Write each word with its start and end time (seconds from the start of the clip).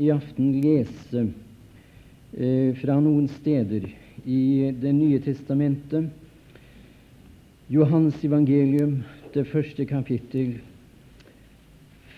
i 0.00 0.08
aften 0.12 0.54
lese 0.62 1.26
eh, 2.32 2.72
fra 2.80 2.96
noen 3.02 3.28
steder 3.28 3.84
i 4.24 4.72
Det 4.80 4.92
nye 4.92 5.20
testamentet. 5.20 6.08
Johans 7.70 8.16
evangelium, 8.24 9.02
det 9.32 9.46
første 9.48 9.84
kapittel, 9.86 10.56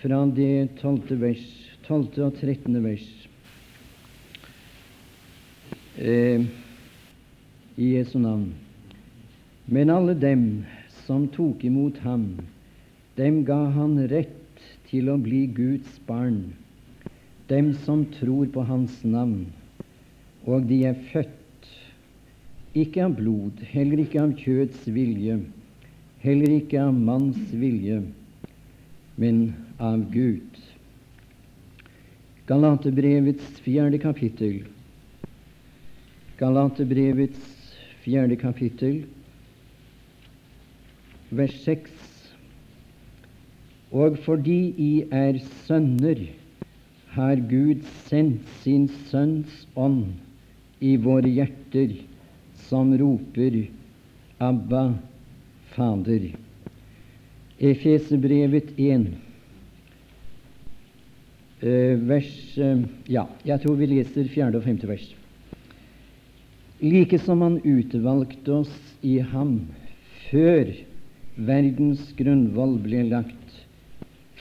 fra 0.00 0.22
det 0.34 0.78
tolvte 0.80 1.18
vers, 1.20 1.42
12. 1.86 2.06
og 2.24 2.38
13. 2.40 2.78
vers. 2.82 3.10
Eh, 5.98 6.46
I 7.76 7.92
Jesu 7.98 8.18
navn. 8.18 8.48
Men 9.66 9.90
alle 9.90 10.14
dem 10.18 10.64
som 11.04 11.28
tok 11.34 11.62
imot 11.66 12.00
ham, 12.06 12.26
dem 13.18 13.42
ga 13.46 13.60
han 13.74 13.98
rett 14.10 14.66
til 14.88 15.10
å 15.12 15.18
bli 15.20 15.44
Guds 15.52 16.00
barn, 16.08 16.52
dem 17.52 17.72
som 17.84 18.06
tror 18.16 18.48
på 18.54 18.64
hans 18.64 18.98
navn, 19.04 19.46
og 20.48 20.66
de 20.70 20.82
er 20.88 20.98
født 21.12 21.68
ikke 22.72 23.04
av 23.04 23.16
blod, 23.18 23.60
heller 23.68 24.00
ikke 24.00 24.22
av 24.22 24.32
kjøds 24.40 24.86
vilje, 24.88 25.38
heller 26.24 26.56
ikke 26.56 26.80
av 26.80 26.96
manns 26.96 27.52
vilje, 27.52 28.00
men 29.20 29.42
av 29.76 30.06
Gud. 30.14 30.60
Galaterbrevets 32.48 33.60
fjerde 33.62 34.00
kapittel. 34.02 34.62
Galaterbrevets 36.40 37.50
fjerde 38.02 38.38
kapittel 38.40 39.02
vers 41.32 41.54
6. 41.64 41.90
Og 43.92 44.16
fordi 44.24 44.60
I 44.80 44.92
er 45.12 45.38
sønner, 45.66 46.24
har 47.12 47.36
Gud 47.36 47.82
sendt 48.08 48.48
sin 48.62 48.88
Sønns 49.10 49.66
ånd 49.74 50.14
i 50.80 50.96
våre 50.96 51.28
hjerter, 51.28 51.94
som 52.68 52.94
roper 52.98 53.58
Abba, 54.42 54.94
Fader. 55.74 56.30
Efesebrevet 57.62 58.72
1, 58.80 59.04
eh, 61.60 62.00
vers 62.08 62.32
eh, 62.58 62.80
Ja, 63.06 63.26
jeg 63.46 63.62
tror 63.62 63.76
vi 63.78 63.90
leser 63.92 64.32
fjerde 64.32 64.58
og 64.58 64.66
femte 64.66 64.88
vers. 64.90 65.04
Like 66.82 67.20
som 67.22 67.44
Han 67.44 67.60
utvalgte 67.62 68.56
oss 68.64 68.72
i 69.06 69.20
Ham 69.20 69.60
før 70.30 70.72
verdens 71.36 72.08
grunnvoll 72.18 72.74
ble 72.82 73.04
lagt, 73.12 73.41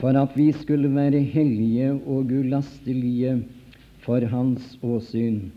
for 0.02 0.18
at 0.18 0.32
vi 0.34 0.48
skulle 0.50 0.88
være 0.90 1.20
hellige 1.22 1.92
og 1.92 2.26
ulastelige 2.26 3.36
for 4.02 4.24
Hans 4.26 4.78
åsyn, 4.82 5.52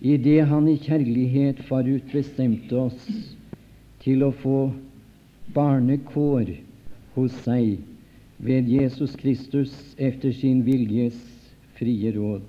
idet 0.00 0.46
Han 0.48 0.68
i 0.68 0.78
kjærlighet 0.80 1.60
forutbestemte 1.68 2.78
oss 2.80 3.10
til 4.00 4.24
å 4.24 4.30
få 4.32 4.70
barnekår 5.52 6.54
hos 7.18 7.36
seg 7.44 7.82
ved 8.40 8.70
Jesus 8.72 9.12
Kristus 9.20 9.76
efter 9.98 10.32
sin 10.32 10.64
viljes 10.64 11.20
frie 11.76 12.14
råd, 12.16 12.48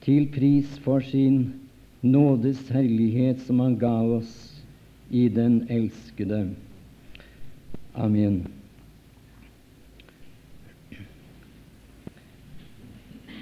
til 0.00 0.24
pris 0.32 0.72
for 0.86 1.04
sin 1.04 1.52
nådes 2.00 2.64
herlighet 2.72 3.44
som 3.44 3.60
Han 3.60 3.76
ga 3.76 3.92
oss 4.16 4.32
i 5.12 5.28
den 5.28 5.66
elskede. 5.68 6.46
Amen. 7.92 8.61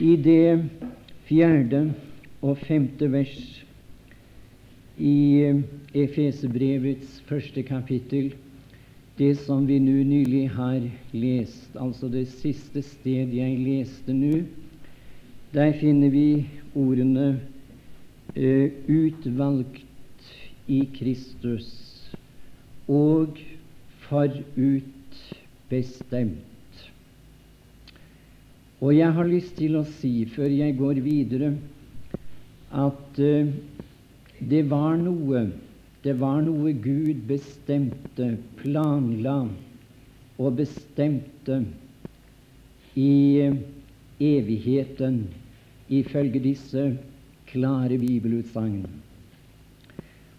I 0.01 0.17
det 0.17 0.65
fjerde 1.29 1.93
og 2.41 2.57
femte 2.59 3.13
vers 3.13 3.65
i 4.97 5.53
Efesebrevets 5.93 7.21
første 7.29 7.63
kapittel, 7.69 8.33
det 9.19 9.37
som 9.43 9.69
vi 9.69 9.79
nå 9.79 10.03
nylig 10.09 10.51
har 10.57 10.81
lest, 11.13 11.77
altså 11.77 12.09
det 12.09 12.29
siste 12.33 12.83
sted 12.83 13.29
jeg 13.37 13.59
leste 13.61 14.13
nå, 14.17 14.41
der 15.53 15.73
finner 15.77 16.09
vi 16.09 16.49
ordene 16.75 17.41
eh, 18.37 18.71
'utvalgt 18.89 19.85
i 20.69 20.89
Kristus' 20.97 22.17
og 22.89 23.39
forutbestemt. 24.09 26.50
Og 28.81 28.95
jeg 28.97 29.13
har 29.13 29.29
lyst 29.29 29.57
til 29.61 29.77
å 29.77 29.85
si, 29.99 30.25
før 30.33 30.49
jeg 30.49 30.77
går 30.79 31.03
videre, 31.05 31.53
at 32.71 33.21
uh, 33.21 33.51
det 34.41 34.63
var 34.71 34.97
noe 35.01 35.51
det 36.01 36.15
var 36.17 36.39
noe 36.41 36.73
Gud 36.81 37.27
bestemte, 37.29 38.31
planla 38.63 39.43
og 40.41 40.55
bestemte 40.57 41.59
i 42.97 43.13
uh, 43.45 43.59
evigheten, 44.17 45.27
ifølge 45.91 46.41
disse 46.41 46.87
klare 47.51 47.99
bibelutsagn. 48.01 48.85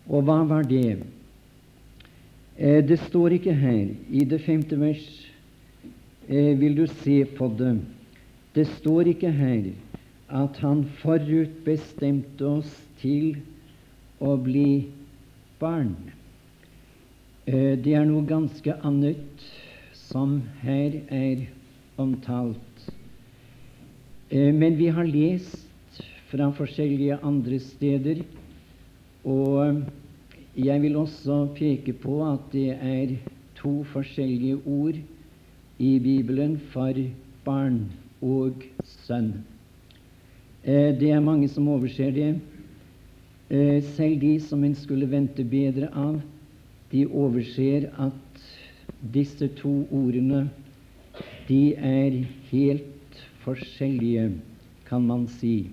Og 0.10 0.26
hva 0.26 0.42
var 0.48 0.66
det? 0.68 1.02
Eh, 2.58 2.82
det 2.86 3.00
står 3.08 3.38
ikke 3.38 3.54
her. 3.56 3.90
I 4.10 4.26
det 4.28 4.42
femte 4.46 4.78
vers 4.80 5.06
eh, 6.28 6.54
vil 6.60 6.76
du 6.78 6.86
se 7.02 7.24
på 7.38 7.50
det. 7.58 7.76
Det 8.56 8.66
står 8.68 9.08
ikke 9.14 9.32
her 9.32 9.70
at 10.32 10.58
Han 10.60 10.84
forutbestemte 11.00 12.48
oss 12.48 12.72
til 13.00 13.38
å 14.20 14.34
bli 14.40 14.90
barn. 15.60 15.94
Eh, 17.48 17.78
det 17.80 17.96
er 17.96 18.08
noe 18.08 18.28
ganske 18.28 18.76
annet 18.88 19.46
som 19.96 20.42
her 20.64 21.00
er 21.08 21.46
omtalt. 22.00 22.86
Eh, 24.30 24.52
men 24.52 24.76
vi 24.80 24.92
har 24.92 25.08
lest 25.08 26.04
fra 26.32 26.52
forskjellige 26.56 27.22
andre 27.24 27.60
steder, 27.60 28.22
og 29.28 29.82
jeg 30.60 30.84
vil 30.84 31.00
også 31.00 31.46
peke 31.56 31.96
på 32.04 32.20
at 32.28 32.52
det 32.52 32.70
er 32.76 33.18
to 33.60 33.82
forskjellige 33.92 34.60
ord 34.68 35.00
i 35.80 35.92
Bibelen 36.04 36.58
for 36.72 36.96
barn 37.46 37.84
og 38.22 38.64
sønn. 39.06 39.34
Eh, 40.64 40.94
det 40.98 41.12
er 41.12 41.24
mange 41.24 41.50
som 41.50 41.68
overser 41.74 42.12
det. 42.14 42.32
Eh, 43.50 43.82
selv 43.98 44.22
de 44.22 44.40
som 44.40 44.64
en 44.64 44.76
skulle 44.78 45.10
vente 45.10 45.44
bedre 45.44 45.90
av, 45.98 46.22
de 46.92 47.06
overser 47.08 47.90
at 48.00 48.46
disse 49.14 49.48
to 49.58 49.74
ordene 49.92 50.46
de 51.48 51.74
er 51.76 52.22
helt 52.52 53.22
forskjellige, 53.44 54.30
kan 54.88 55.04
man 55.08 55.26
si. 55.40 55.72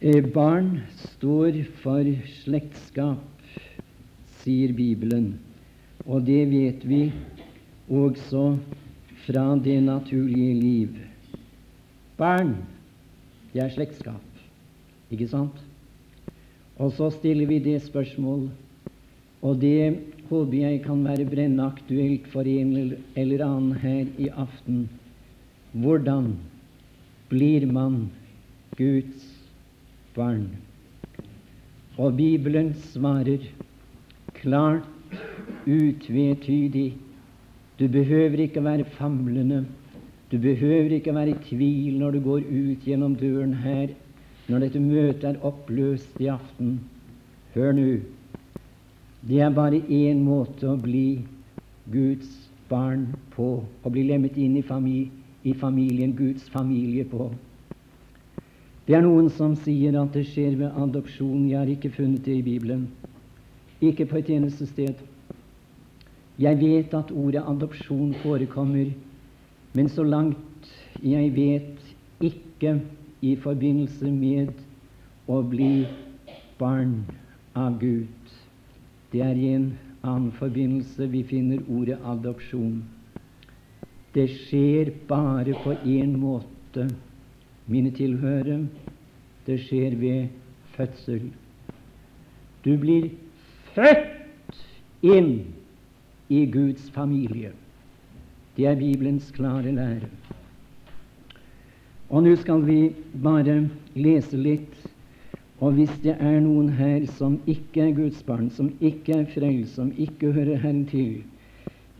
Eh, 0.00 0.22
barn 0.22 0.82
står 1.02 1.64
for 1.82 2.06
slektskap, 2.44 3.50
sier 4.44 4.72
Bibelen, 4.76 5.34
og 6.06 6.26
det 6.28 6.44
vet 6.52 6.84
vi 6.86 7.02
også 7.90 8.54
fra 9.26 9.44
det 9.58 9.80
naturlige 9.82 10.54
liv. 10.54 10.98
Barn, 12.16 12.54
det 13.52 13.62
er 13.64 13.72
slektskap, 13.74 14.42
ikke 15.10 15.28
sant? 15.28 15.58
Og 16.76 16.92
så 16.96 17.10
stiller 17.10 17.48
vi 17.50 17.58
det 17.62 17.80
spørsmål, 17.84 18.48
og 19.42 19.60
det 19.60 19.98
håper 20.30 20.58
jeg 20.58 20.82
kan 20.84 21.04
være 21.04 21.28
brennende 21.28 21.66
aktuelt 21.66 22.26
for 22.32 22.48
en 22.48 22.76
eller 23.16 23.44
annen 23.46 23.74
her 23.82 24.06
i 24.18 24.28
aften. 24.28 24.86
Hvordan 25.72 26.36
blir 27.28 27.66
man 27.66 28.06
Guds 28.76 29.24
barn. 30.14 30.50
Og 31.96 32.16
Bibelen 32.16 32.74
svarer 32.92 33.44
klart, 34.34 34.84
utvetydig. 35.66 36.94
Du 37.78 37.88
behøver 37.88 38.40
ikke 38.46 38.64
være 38.64 38.84
famlende. 38.84 39.66
Du 40.32 40.38
behøver 40.38 40.96
ikke 40.96 41.14
være 41.14 41.30
i 41.30 41.40
tvil 41.48 41.98
når 41.98 42.10
du 42.10 42.20
går 42.20 42.36
ut 42.48 42.84
gjennom 42.84 43.16
døren 43.16 43.54
her, 43.54 43.88
når 44.48 44.58
dette 44.58 44.80
møtet 44.80 45.24
er 45.24 45.42
oppløst 45.44 46.20
i 46.20 46.26
aften. 46.32 46.80
Hør 47.54 47.72
nå. 47.72 47.88
Det 49.28 49.40
er 49.40 49.50
bare 49.50 49.82
én 49.90 50.22
måte 50.24 50.68
å 50.70 50.76
bli 50.80 51.26
Guds 51.92 52.30
barn 52.70 53.08
på, 53.34 53.64
å 53.84 53.90
bli 53.90 54.06
lemmet 54.06 54.36
inn 54.38 54.56
i, 54.56 54.62
familie, 54.62 55.10
i 55.44 55.54
familien, 55.54 56.14
Guds 56.16 56.48
familie 56.50 57.04
på. 57.04 57.28
Det 58.86 58.94
er 58.94 59.02
noen 59.02 59.28
som 59.34 59.56
sier 59.58 59.98
at 59.98 60.14
det 60.14 60.24
skjer 60.30 60.56
ved 60.60 60.78
adopsjon. 60.78 61.48
Jeg 61.50 61.58
har 61.58 61.70
ikke 61.70 61.90
funnet 61.90 62.24
det 62.24 62.38
i 62.38 62.46
Bibelen. 62.46 62.86
Ikke 63.82 64.06
på 64.06 64.20
et 64.20 64.30
eneste 64.30 64.66
sted. 64.70 64.94
Jeg 66.38 66.58
vet 66.60 66.94
at 66.94 67.10
ordet 67.16 67.44
adopsjon 67.48 68.14
forekommer, 68.20 68.90
men 69.72 69.88
så 69.88 70.04
langt 70.04 70.72
jeg 71.02 71.30
vet 71.36 71.94
ikke 72.20 72.74
i 73.24 73.32
forbindelse 73.40 74.10
med 74.12 74.52
å 75.28 75.40
bli 75.42 75.86
barn 76.60 76.98
av 77.56 77.78
Gud. 77.80 78.34
Det 79.12 79.24
er 79.24 79.40
i 79.40 79.48
en 79.54 79.70
annen 80.04 80.32
forbindelse 80.36 81.08
vi 81.12 81.24
finner 81.24 81.64
ordet 81.72 81.98
adopsjon. 82.04 82.82
Det 84.12 84.28
skjer 84.32 84.92
bare 85.08 85.56
på 85.64 85.72
én 85.84 86.16
måte, 86.20 86.90
mine 87.66 87.90
tilhørere. 87.96 88.66
Det 89.46 89.56
skjer 89.64 89.96
ved 90.00 90.28
fødsel. 90.76 91.30
Du 92.64 92.74
blir 92.80 93.10
født 93.74 94.60
inn 95.04 95.32
i 96.28 96.46
Guds 96.46 96.90
familie. 96.90 97.52
Det 98.56 98.66
er 98.66 98.78
Bibelens 98.78 99.30
klare 99.30 99.72
lære. 99.72 100.08
Og 102.08 102.22
nå 102.22 102.36
skal 102.38 102.62
vi 102.66 102.92
bare 103.22 103.68
lese 103.94 104.38
litt. 104.38 104.74
Og 105.60 105.72
hvis 105.72 105.92
det 106.04 106.14
er 106.20 106.40
noen 106.44 106.68
her 106.76 107.06
som 107.16 107.38
ikke 107.48 107.88
er 107.88 107.94
Guds 107.96 108.20
barn, 108.26 108.50
som 108.52 108.68
ikke 108.80 109.22
er 109.22 109.30
frelst, 109.32 109.78
som 109.78 109.92
ikke 109.96 110.32
hører 110.36 110.60
Herren 110.60 110.84
til, 110.86 111.24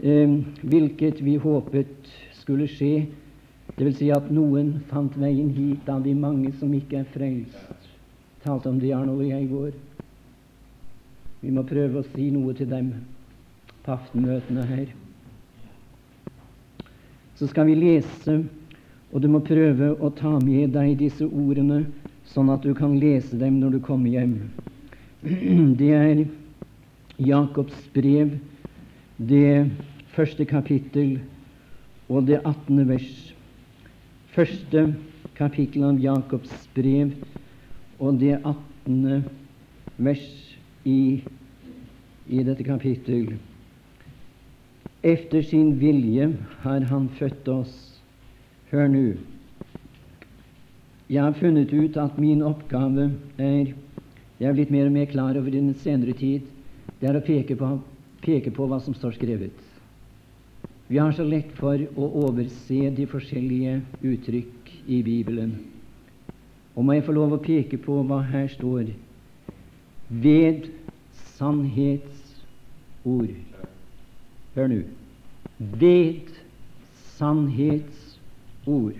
eh, 0.03 0.37
hvilket 0.63 1.25
vi 1.25 1.37
håpet 1.37 2.11
skulle 2.33 2.69
skje, 2.69 3.07
dvs. 3.79 3.97
Si 3.99 4.11
at 4.11 4.31
noen 4.31 4.83
fant 4.91 5.17
veien 5.19 5.51
hit 5.51 5.89
av 5.89 6.05
de 6.05 6.15
mange 6.15 6.53
som 6.61 6.73
ikke 6.75 7.01
er 7.01 7.11
frelst, 7.13 7.91
talte 8.45 8.69
om 8.69 8.79
det 8.81 8.93
Arnold 8.95 9.25
og 9.25 9.29
jeg 9.29 9.43
i 9.43 9.51
går. 9.51 9.73
Vi 11.41 11.51
må 11.51 11.63
prøve 11.63 12.01
å 12.01 12.09
si 12.15 12.31
noe 12.31 12.55
til 12.55 12.69
dem 12.71 12.93
på 13.87 13.95
aftenmøtene 13.95 14.67
her. 14.67 14.93
Så 17.37 17.49
skal 17.49 17.69
vi 17.69 17.79
lese 17.79 18.41
og 19.13 19.23
du 19.23 19.29
må 19.31 19.41
prøve 19.45 19.93
å 20.03 20.11
ta 20.13 20.35
med 20.43 20.75
deg 20.75 20.97
disse 21.01 21.25
ordene, 21.25 21.85
sånn 22.27 22.51
at 22.53 22.67
du 22.67 22.75
kan 22.77 22.99
lese 23.01 23.39
dem 23.39 23.61
når 23.63 23.77
du 23.77 23.81
kommer 23.87 24.11
hjem. 24.11 24.35
Det 25.81 25.93
er 25.95 26.25
Jakobs 27.23 27.87
brev, 27.95 28.35
det 29.17 29.71
første 30.13 30.45
kapittel 30.45 31.17
og 32.13 32.27
det 32.29 32.43
attende 32.45 32.85
vers. 32.91 33.09
Første 34.35 34.91
kapittel 35.39 35.87
av 35.89 36.03
Jakobs 36.03 36.53
brev 36.77 37.15
og 37.97 38.21
det 38.21 38.37
attende 38.43 39.23
vers 39.97 40.29
i, 40.85 41.23
i 42.29 42.45
dette 42.45 42.67
kapittel. 42.67 43.39
Efter 45.07 45.43
sin 45.43 45.79
vilje 45.79 46.33
har 46.65 46.81
Han 46.91 47.09
født 47.09 47.49
oss 47.49 47.75
Hør 48.73 48.89
nå. 48.91 49.15
Jeg 51.07 51.23
har 51.23 51.37
funnet 51.39 51.71
ut 51.71 51.97
at 52.03 52.19
min 52.19 52.43
oppgave 52.43 53.13
er 53.39 53.71
Jeg 54.41 54.49
er 54.49 54.57
blitt 54.57 54.73
mer 54.75 54.89
og 54.89 54.93
mer 54.97 55.07
klar 55.07 55.39
over 55.39 55.47
i 55.47 55.61
den 55.61 55.75
senere 55.79 56.13
tid. 56.19 56.41
Det 56.99 57.07
er 57.07 57.17
å 57.17 57.23
peke 57.23 57.55
på, 57.57 57.69
peke 58.27 58.51
på 58.51 58.67
hva 58.67 58.81
som 58.83 58.95
står 58.99 59.15
skrevet. 59.15 59.55
Vi 60.91 60.99
har 60.99 61.15
så 61.15 61.25
lett 61.25 61.55
for 61.55 61.79
å 61.79 62.11
overse 62.27 62.91
de 62.99 63.07
forskjellige 63.07 63.81
uttrykk 64.03 64.75
i 64.91 65.03
Bibelen. 65.07 65.55
Og 66.75 66.85
må 66.85 66.99
jeg 66.99 67.07
få 67.07 67.15
lov 67.15 67.39
å 67.39 67.43
peke 67.47 67.79
på 67.79 68.03
hva 68.11 68.21
her 68.27 68.51
står 68.59 68.91
ved 70.11 70.69
sannhetsord. 71.39 73.35
Hør 74.59 74.67
nå. 74.75 74.83
Ved 75.59 76.33
sannhetsord 77.17 78.99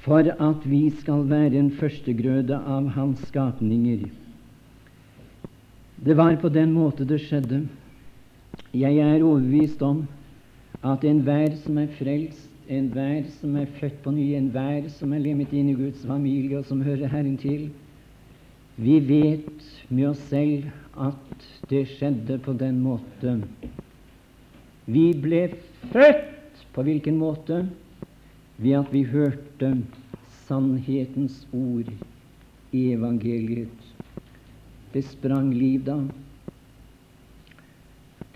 for 0.00 0.24
at 0.32 0.64
vi 0.64 0.90
skal 0.96 1.26
være 1.28 1.58
en 1.60 1.70
førstegrøde 1.76 2.56
av 2.56 2.88
Hans 2.94 3.20
skapninger. 3.28 4.06
Det 6.00 6.16
var 6.16 6.38
på 6.40 6.48
den 6.48 6.72
måte 6.72 7.04
det 7.04 7.20
skjedde. 7.20 7.66
Jeg 8.72 8.96
er 8.96 9.20
overbevist 9.26 9.82
om 9.84 10.06
at 10.80 11.04
enhver 11.04 11.52
som 11.60 11.76
er 11.82 11.90
frelst, 11.98 12.48
enhver 12.70 13.26
som 13.40 13.56
er 13.60 13.68
født 13.76 13.98
på 14.04 14.14
ny, 14.14 14.30
enhver 14.38 14.88
som 14.94 15.12
er 15.12 15.20
lemmet 15.20 15.52
inn 15.52 15.68
i 15.72 15.76
Guds 15.76 16.06
familie, 16.06 16.62
og 16.62 16.64
som 16.64 16.80
hører 16.86 17.10
Herren 17.10 17.36
til, 17.40 17.68
vi 18.80 18.96
vet 19.04 19.66
med 19.90 20.12
oss 20.14 20.22
selv 20.30 20.70
at 20.96 21.48
det 21.68 21.84
skjedde 21.90 22.38
på 22.40 22.54
den 22.56 22.80
måte. 22.80 23.40
Vi 24.90 25.06
ble 25.14 25.46
født 25.92 26.64
på 26.74 26.84
hvilken 26.86 27.18
måte? 27.20 27.64
ved 28.60 28.76
at 28.76 28.92
vi 28.92 29.02
hørte 29.08 29.72
sannhetens 30.46 31.46
ord 31.52 31.88
i 32.72 32.82
evangeliet. 32.92 33.86
Det 34.92 35.04
sprang 35.06 35.52
liv 35.54 35.86
da. 35.86 35.96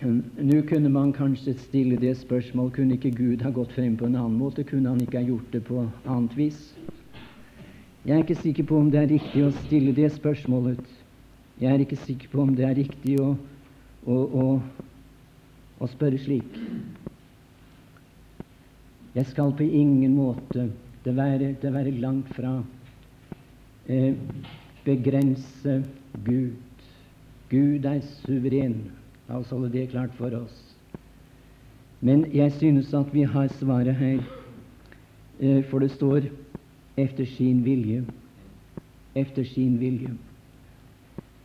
Nå 0.04 0.60
kunne 0.68 0.90
man 0.92 1.12
kanskje 1.16 1.54
stille 1.60 1.98
det 2.00 2.16
spørsmål 2.18 2.72
kunne 2.74 2.96
ikke 2.96 3.12
Gud 3.14 3.44
ha 3.44 3.52
gått 3.54 3.72
frem 3.76 3.96
på 3.96 4.08
en 4.08 4.16
annen 4.16 4.38
måte? 4.38 4.64
Kunne 4.64 4.88
han 4.88 5.00
ikke 5.00 5.20
ha 5.20 5.28
gjort 5.28 5.52
det 5.52 5.62
på 5.68 5.84
annet 6.04 6.36
vis? 6.38 6.60
Jeg 8.04 8.16
er 8.16 8.24
ikke 8.24 8.40
sikker 8.40 8.68
på 8.68 8.78
om 8.80 8.90
det 8.92 9.00
er 9.00 9.12
riktig 9.14 9.44
å 9.44 9.52
stille 9.64 9.94
det 9.96 10.10
spørsmålet. 10.12 10.80
Jeg 11.60 11.72
er 11.72 11.84
ikke 11.84 12.00
sikker 12.00 12.32
på 12.32 12.42
om 12.42 12.56
det 12.56 12.66
er 12.68 12.76
riktig 12.80 13.20
å, 13.20 13.30
å, 14.04 14.16
å, 14.16 14.46
å 15.84 15.90
spørre 15.92 16.18
slik. 16.20 16.58
Jeg 19.14 19.30
skal 19.30 19.52
på 19.54 19.66
ingen 19.66 20.16
måte 20.16 20.68
det 21.04 21.12
være, 21.16 21.52
det 21.60 21.72
være 21.72 21.92
langt 22.00 22.30
fra 22.34 22.56
eh, 23.86 24.14
begrense 24.84 25.82
Gud. 26.24 26.56
Gud 27.50 27.84
er 27.84 28.00
suveren. 28.24 28.78
La 29.28 29.38
oss 29.38 29.52
holde 29.52 29.70
det 29.72 29.90
klart 29.92 30.14
for 30.18 30.34
oss. 30.34 30.56
Men 32.04 32.26
jeg 32.34 32.52
synes 32.58 32.92
at 32.96 33.12
vi 33.14 33.22
har 33.28 33.52
svaret 33.60 33.94
her, 33.96 34.24
eh, 35.40 35.62
for 35.70 35.78
det 35.78 35.90
står 35.90 36.28
'efter 36.96 37.24
sin 37.24 37.64
vilje'. 37.64 38.04
Efter 39.14 39.44
sin 39.44 39.80
vilje. 39.80 40.10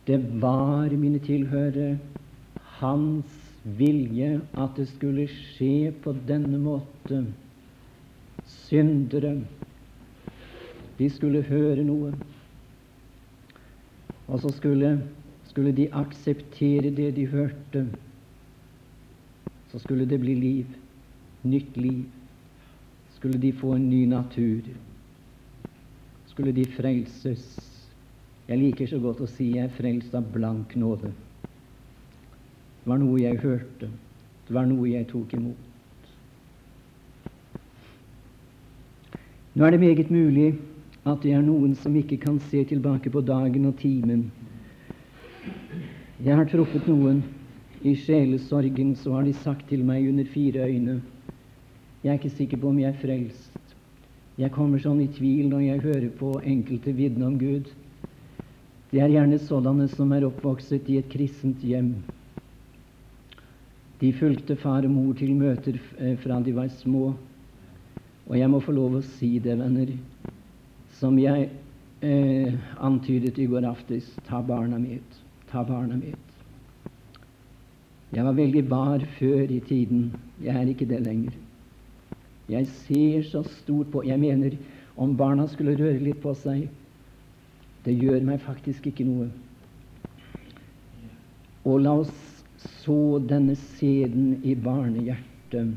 Det 0.06 0.40
var, 0.42 0.90
mine 0.90 1.18
tilhørere, 1.18 1.98
hans 2.60 3.39
vilje 3.64 4.40
at 4.56 4.76
det 4.76 4.88
skulle 4.88 5.26
skje 5.28 5.92
på 6.02 6.14
denne 6.28 6.58
måte 6.60 7.24
syndere. 8.48 9.34
De 10.98 11.08
skulle 11.12 11.42
høre 11.44 11.84
noe, 11.84 12.12
og 14.28 14.40
så 14.40 14.52
skulle, 14.54 14.94
skulle 15.48 15.72
de 15.76 15.88
akseptere 15.96 16.92
det 16.94 17.10
de 17.16 17.26
hørte. 17.26 17.86
Så 19.72 19.78
skulle 19.78 20.06
det 20.08 20.20
bli 20.20 20.34
liv, 20.34 20.66
nytt 21.42 21.76
liv. 21.76 22.04
Skulle 23.16 23.38
de 23.38 23.52
få 23.52 23.74
en 23.76 23.90
ny 23.90 24.04
natur. 24.08 24.60
Skulle 26.26 26.52
de 26.56 26.64
frelses. 26.76 27.44
Jeg 28.48 28.58
liker 28.58 28.88
så 28.90 28.98
godt 28.98 29.20
å 29.22 29.28
si 29.30 29.52
jeg 29.56 29.68
er 29.68 29.74
frelst 29.76 30.14
av 30.16 30.30
blank 30.32 30.74
nåde. 30.80 31.12
Det 32.80 32.88
var 32.88 32.98
noe 32.98 33.20
jeg 33.20 33.40
hørte. 33.42 33.90
Det 34.48 34.54
var 34.56 34.66
noe 34.66 34.88
jeg 34.88 35.08
tok 35.10 35.34
imot. 35.36 35.66
Nå 39.54 39.66
er 39.66 39.74
det 39.74 39.80
meget 39.82 40.10
mulig 40.10 40.54
at 41.04 41.22
det 41.22 41.32
er 41.34 41.42
noen 41.44 41.74
som 41.76 41.96
ikke 41.96 42.20
kan 42.22 42.38
se 42.50 42.62
tilbake 42.64 43.10
på 43.12 43.20
dagen 43.20 43.66
og 43.68 43.76
timen. 43.80 44.30
Jeg 46.20 46.36
har 46.36 46.48
truffet 46.48 46.88
noen 46.88 47.22
i 47.82 47.94
sjelesorgen, 47.96 48.94
så 48.96 49.14
har 49.16 49.24
de 49.24 49.32
sagt 49.32 49.68
til 49.68 49.84
meg 49.84 50.08
under 50.08 50.28
fire 50.28 50.68
øyne 50.68 51.00
Jeg 52.02 52.10
er 52.10 52.18
ikke 52.18 52.36
sikker 52.36 52.56
på 52.60 52.68
om 52.68 52.78
jeg 52.78 52.94
er 52.94 53.00
frelst. 53.00 53.74
Jeg 54.40 54.52
kommer 54.52 54.80
sånn 54.80 55.02
i 55.04 55.08
tvil 55.12 55.50
når 55.50 55.60
jeg 55.60 55.82
hører 55.84 56.08
på 56.16 56.30
enkelte 56.40 56.94
vitne 56.96 57.26
om 57.26 57.36
Gud. 57.38 57.66
Det 58.90 59.02
er 59.04 59.12
gjerne 59.12 59.38
sådanne 59.38 59.88
som 59.88 60.12
er 60.16 60.24
oppvokset 60.24 60.88
i 60.88 60.96
et 60.96 61.10
kristent 61.12 61.60
hjem. 61.60 61.98
De 64.00 64.12
fulgte 64.16 64.56
far 64.56 64.86
og 64.88 64.92
mor 64.94 65.16
til 65.18 65.34
møter 65.36 65.76
eh, 65.98 66.16
fra 66.22 66.38
de 66.40 66.54
var 66.56 66.70
små. 66.72 67.10
Og 68.30 68.38
jeg 68.38 68.48
må 68.48 68.60
få 68.64 68.72
lov 68.72 68.96
å 68.96 69.02
si 69.18 69.34
det, 69.42 69.58
venner, 69.60 69.90
som 71.00 71.18
jeg 71.20 71.50
eh, 72.00 72.54
antydet 72.80 73.38
i 73.42 73.48
går 73.50 73.66
aftes 73.68 74.08
ta 74.28 74.40
barna 74.40 74.78
mitt. 74.80 75.20
Ta 75.50 75.64
barna 75.68 75.98
mitt. 76.00 76.30
Jeg 78.10 78.24
var 78.26 78.34
veldig 78.38 78.64
bar 78.70 79.04
før 79.18 79.52
i 79.52 79.60
tiden. 79.68 80.08
Jeg 80.42 80.56
er 80.56 80.72
ikke 80.72 80.88
det 80.88 81.02
lenger. 81.04 81.36
Jeg 82.50 82.66
ser 82.86 83.22
så 83.28 83.44
stort 83.60 83.92
på 83.92 84.02
Jeg 84.02 84.18
mener, 84.18 84.56
om 84.96 85.12
barna 85.16 85.46
skulle 85.48 85.76
røre 85.78 86.00
litt 86.02 86.18
på 86.20 86.32
seg 86.34 86.64
Det 87.84 87.94
gjør 87.94 88.24
meg 88.26 88.42
faktisk 88.42 88.88
ikke 88.90 89.06
noe. 89.06 89.28
Og 91.64 91.78
la 91.84 91.94
oss 92.02 92.29
så 92.60 93.18
denne 93.28 93.56
seden 93.56 94.40
i 94.44 94.54
barnehjertet 94.54 95.76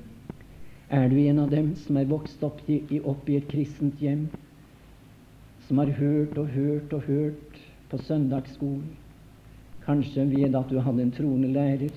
Er 0.94 1.10
du 1.10 1.16
en 1.18 1.40
av 1.40 1.50
dem 1.50 1.74
som 1.80 1.98
er 1.98 2.10
vokst 2.10 2.44
opp 2.46 2.60
i, 2.70 3.00
opp 3.00 3.30
i 3.30 3.38
et 3.40 3.48
kristent 3.50 4.02
hjem, 4.04 4.28
som 5.68 5.80
har 5.82 5.90
hørt 5.98 6.38
og 6.38 6.52
hørt 6.54 6.94
og 6.94 7.08
hørt 7.08 7.62
på 7.90 7.98
søndagsskolen? 7.98 8.92
Kanskje 9.86 10.28
ved 10.30 10.56
at 10.56 10.70
du 10.70 10.80
hadde 10.80 11.02
en 11.02 11.12
troende 11.16 11.50
lærer. 11.52 11.92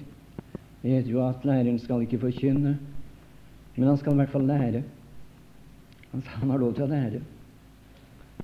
Det 0.83 0.91
heter 0.91 1.11
jo 1.11 1.23
at 1.27 1.45
læreren 1.45 1.79
skal 1.79 2.03
ikke 2.07 2.23
forkynne, 2.25 2.77
men 3.77 3.89
han 3.89 3.99
skal 4.01 4.15
i 4.15 4.23
hvert 4.23 4.33
fall 4.33 4.47
lære. 4.49 4.83
Han 6.13 6.51
har 6.51 6.59
lov 6.59 6.75
til 6.75 6.87
å 6.87 6.91
lære. 6.91 7.21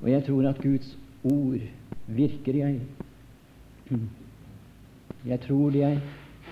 Og 0.03 0.11
jeg 0.11 0.25
tror 0.27 0.49
at 0.51 0.61
Guds 0.63 0.97
ord 1.25 1.63
virker, 2.07 2.59
jeg. 2.59 2.81
Jeg 5.27 5.41
tror 5.41 5.71
det 5.71 5.83
er, 5.87 6.01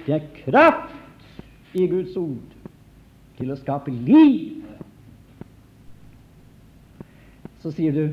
det 0.07 0.14
er 0.16 0.26
kraft 0.45 1.76
i 1.76 1.87
Guds 1.87 2.16
ord 2.16 2.57
til 3.38 3.52
å 3.52 3.59
skape 3.59 3.92
liv. 3.92 4.64
Så 7.61 7.73
sier 7.76 7.92
du 7.92 8.04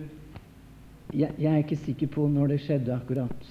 jeg, 1.16 1.32
jeg 1.40 1.48
er 1.54 1.64
ikke 1.64 1.80
sikker 1.80 2.12
på 2.12 2.28
når 2.28 2.54
det 2.54 2.60
skjedde 2.66 2.96
akkurat. 2.96 3.48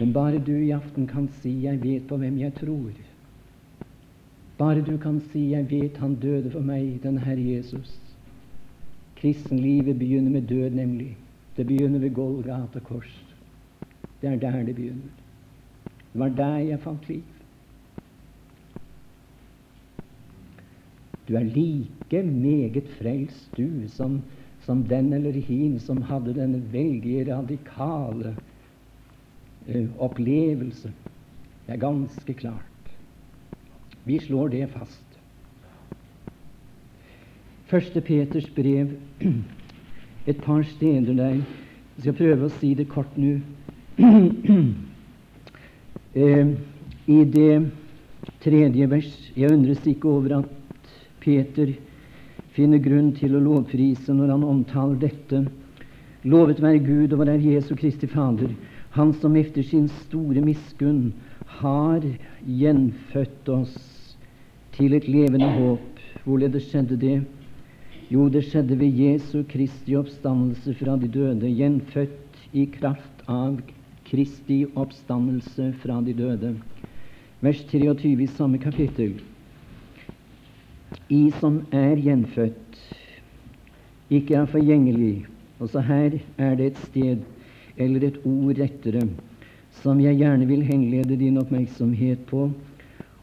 Men 0.00 0.12
bare 0.14 0.42
du 0.42 0.54
i 0.56 0.74
aften 0.74 1.06
kan 1.06 1.28
si 1.40 1.50
'jeg 1.62 1.82
vet 1.82 2.06
på 2.08 2.16
hvem 2.16 2.38
jeg 2.38 2.54
tror'. 2.54 3.00
Bare 4.58 4.82
du 4.82 4.98
kan 4.98 5.20
si 5.32 5.50
'jeg 5.50 5.70
vet 5.70 5.96
han 5.96 6.14
døde 6.14 6.50
for 6.50 6.60
meg, 6.60 7.02
den 7.02 7.18
Herre 7.18 7.40
Jesus'. 7.40 7.98
Kristenlivet 9.16 9.98
begynner 9.98 10.30
med 10.30 10.42
død, 10.42 10.70
nemlig. 10.70 11.16
Det 11.56 11.66
begynner 11.66 11.98
ved 11.98 12.14
Golgata 12.14 12.78
kors. 12.78 13.24
Det 14.20 14.30
er 14.30 14.36
der 14.36 14.62
det 14.62 14.74
begynner. 14.74 15.21
Det 16.12 16.20
var 16.20 16.28
der 16.36 16.58
jeg 16.58 16.80
fant 16.80 17.08
liv. 17.08 17.22
Du 21.28 21.36
er 21.36 21.44
like 21.44 22.22
meget 22.22 22.88
frelst, 22.98 23.50
du, 23.56 23.88
som, 23.88 24.22
som 24.60 24.82
den 24.84 25.12
eller 25.12 25.32
hin 25.32 25.78
som 25.80 26.02
hadde 26.02 26.34
denne 26.36 26.60
veldig 26.72 27.22
radikale 27.30 28.34
uh, 29.68 29.88
opplevelse. 29.98 30.92
Det 31.66 31.74
er 31.74 31.80
ganske 31.80 32.34
klart. 32.34 32.92
Vi 34.04 34.18
slår 34.18 34.48
det 34.48 34.68
fast. 34.74 35.18
Første 37.70 38.00
Peters 38.00 38.50
brev, 38.50 38.90
et 40.26 40.42
par 40.42 40.62
steder 40.62 41.14
der. 41.14 41.40
Jeg 41.96 42.04
skal 42.04 42.18
prøve 42.18 42.48
å 42.48 42.56
si 42.58 42.74
det 42.74 42.90
kort 42.90 43.16
nå. 43.16 43.38
Eh, 46.14 46.46
I 47.06 47.24
det 47.24 47.70
tredje 48.44 48.86
vers 48.86 49.12
Jeg 49.32 49.48
undres 49.48 49.86
ikke 49.88 50.10
over 50.10 50.34
at 50.42 50.90
Peter 51.24 51.70
finner 52.52 52.82
grunn 52.84 53.14
til 53.16 53.32
å 53.32 53.40
lovprise 53.40 54.12
når 54.12 54.34
han 54.34 54.44
omtaler 54.44 54.98
dette. 55.00 55.40
Lovet 56.28 56.60
være 56.60 56.82
Gud 56.84 57.14
og 57.14 57.22
vår 57.22 57.32
Jesu 57.40 57.72
Kristi 57.78 58.06
Fader, 58.06 58.52
Han 58.92 59.14
som 59.16 59.36
efter 59.40 59.62
sin 59.64 59.88
store 59.88 60.42
miskunn 60.44 61.14
har 61.62 62.04
gjenfødt 62.44 63.48
oss 63.48 63.76
til 64.76 64.92
et 64.92 65.08
levende 65.08 65.48
håp. 65.48 66.02
Hvorledes 66.26 66.68
skjedde 66.68 67.00
det? 67.00 67.22
Jo, 68.12 68.28
det 68.28 68.44
skjedde 68.50 68.76
ved 68.76 69.00
Jesu 69.00 69.46
Kristi 69.48 69.96
oppstandelse 69.96 70.74
fra 70.76 70.98
de 71.00 71.08
døde, 71.08 71.48
gjenfødt 71.48 72.42
i 72.52 72.66
kraft 72.68 73.24
av 73.24 73.62
Kristi 74.12 74.66
oppstandelse 74.76 75.70
fra 75.80 76.02
de 76.04 76.12
døde. 76.12 76.50
Vers 77.40 77.62
23 77.64 78.22
i 78.22 78.26
samme 78.26 78.58
kapittel. 78.60 79.14
I 81.08 81.30
som 81.40 81.62
er 81.72 81.96
gjenfødt, 81.96 82.76
ikke 84.10 84.36
er 84.36 84.52
forgjengelig. 84.52 85.24
Også 85.64 85.80
her 85.80 86.18
er 86.36 86.54
det 86.60 86.66
et 86.66 86.84
sted, 86.84 87.24
eller 87.76 88.04
et 88.04 88.20
ord 88.24 88.60
rettere, 88.60 89.08
som 89.80 90.00
jeg 90.00 90.20
gjerne 90.20 90.46
vil 90.46 90.62
henlede 90.62 91.16
din 91.16 91.40
oppmerksomhet 91.40 92.28
på, 92.28 92.50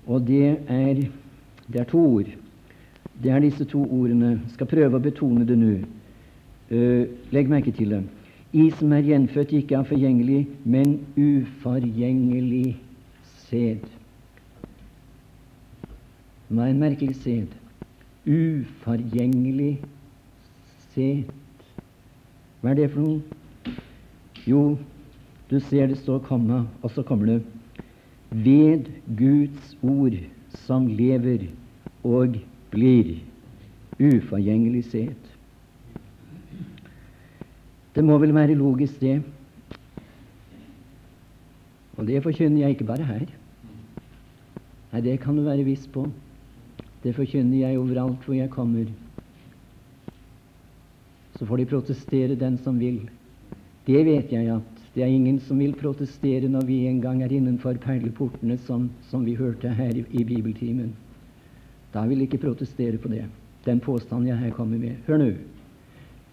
og 0.07 0.27
det 0.27 0.57
er, 0.67 1.05
det 1.67 1.81
er 1.81 1.89
to 1.91 2.01
ord. 2.15 2.37
Det 3.23 3.31
er 3.31 3.45
disse 3.45 3.65
to 3.65 3.85
ordene. 3.85 4.39
Jeg 4.39 4.57
skal 4.57 4.73
prøve 4.73 4.97
å 4.97 5.05
betone 5.05 5.45
det 5.45 5.57
nå. 5.59 5.75
Uh, 6.69 7.05
legg 7.29 7.49
merke 7.49 7.71
til 7.77 7.93
det 7.93 8.07
i 8.53 8.69
som 8.71 8.93
er 8.93 9.05
gjenfødt, 9.05 9.51
ikke 9.53 9.77
av 9.77 9.85
forgjengelig, 9.89 10.47
men 10.65 10.95
uforgjengelig 11.17 12.77
sæd. 13.45 13.85
Hva 16.49 16.65
er 16.65 16.73
en 16.73 16.81
merkelig 16.81 17.15
sæd? 17.21 17.53
Uforgjengelig 18.25 19.75
sæd. 20.95 21.29
Hva 22.61 22.73
er 22.73 22.81
det 22.81 22.89
for 22.95 23.05
noe? 23.05 23.77
Jo, 24.49 24.63
du 25.51 25.59
ser 25.69 25.91
det 25.91 25.99
står 26.01 26.25
komma, 26.25 26.63
og 26.81 26.91
så 26.95 27.05
kommer 27.05 27.29
det 27.35 27.39
ved 28.33 28.89
Guds 29.17 29.75
ord 29.85 30.17
som 30.65 30.87
lever 30.89 31.51
og 32.03 32.39
blir 32.73 33.19
uforgjengelig 33.99 34.87
sæd. 34.89 35.28
Det 37.99 38.05
må 38.07 38.15
vel 38.15 38.31
være 38.31 38.55
logisk, 38.55 39.01
det. 39.01 39.17
Og 41.97 42.05
det 42.07 42.21
forkynner 42.23 42.61
jeg 42.61 42.77
ikke 42.77 42.85
bare 42.87 43.03
her. 43.03 43.25
Nei, 44.93 45.01
det 45.03 45.17
kan 45.19 45.35
du 45.35 45.43
være 45.43 45.65
viss 45.67 45.83
på. 45.91 46.05
Det 47.03 47.11
forkynner 47.17 47.57
jeg 47.59 47.81
overalt 47.81 48.23
hvor 48.23 48.37
jeg 48.37 48.53
kommer. 48.55 48.87
Så 51.35 51.43
får 51.43 51.59
de 51.59 51.67
protestere, 51.73 52.39
den 52.39 52.55
som 52.63 52.79
vil. 52.79 53.03
Det 53.83 54.05
vet 54.07 54.31
jeg 54.31 54.47
at 54.55 54.81
det 54.95 55.03
er 55.03 55.11
ingen 55.11 55.43
som 55.43 55.59
vil 55.59 55.75
protestere 55.75 56.47
når 56.47 56.71
vi 56.71 56.85
en 56.87 57.03
gang 57.03 57.19
er 57.19 57.35
innenfor 57.35 57.83
perleportene, 57.83 58.61
som, 58.63 58.87
som 59.11 59.27
vi 59.27 59.35
hørte 59.35 59.75
her 59.75 59.91
i, 59.91 60.07
i 60.07 60.23
bibeltimen. 60.23 60.95
Da 61.91 62.07
vil 62.07 62.23
de 62.23 62.31
ikke 62.31 62.45
protestere 62.47 62.95
på 62.97 63.11
det, 63.11 63.25
den 63.67 63.83
påstanden 63.83 64.31
jeg 64.31 64.45
her 64.47 64.55
kommer 64.55 64.79
med. 64.79 65.03
Hør 65.03 65.25
nå. 65.27 65.33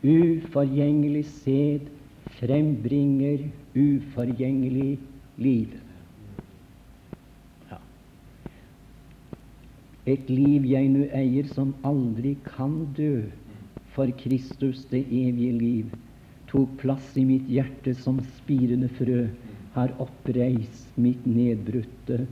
Uforgjengelig 0.05 1.25
sæd 1.25 1.89
frembringer 2.37 3.47
uforgjengelig 3.77 4.99
liv. 5.41 5.69
Ja. 7.71 7.79
Et 10.07 10.31
liv 10.31 10.67
jeg 10.69 10.91
nå 10.93 11.07
eier, 11.17 11.49
som 11.49 11.75
aldri 11.85 12.37
kan 12.45 12.83
dø, 12.97 13.27
for 13.97 14.13
Kristus, 14.21 14.85
det 14.91 15.07
evige 15.09 15.55
liv, 15.57 15.93
tok 16.51 16.77
plass 16.83 17.15
i 17.17 17.25
mitt 17.25 17.49
hjerte 17.49 17.95
som 17.97 18.21
spirende 18.37 18.91
frø, 18.99 19.27
har 19.77 19.93
oppreist 20.01 20.93
mitt 21.01 21.25
nedbrutte 21.29 22.27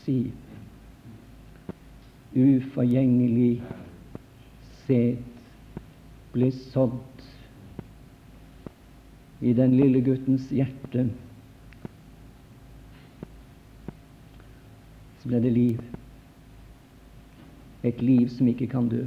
siv. 0.00 0.30
Uforgjengelig 2.34 3.58
sæd 4.86 5.39
ble 6.34 6.50
sådd 6.54 7.24
i 9.40 9.52
den 9.56 9.74
lille 9.78 10.02
guttens 10.04 10.50
hjerte, 10.52 11.06
så 15.20 15.30
ble 15.30 15.40
det 15.44 15.52
liv. 15.54 15.80
Et 17.84 18.02
liv 18.04 18.28
som 18.28 18.48
ikke 18.50 18.68
kan 18.68 18.88
dø. 18.92 19.06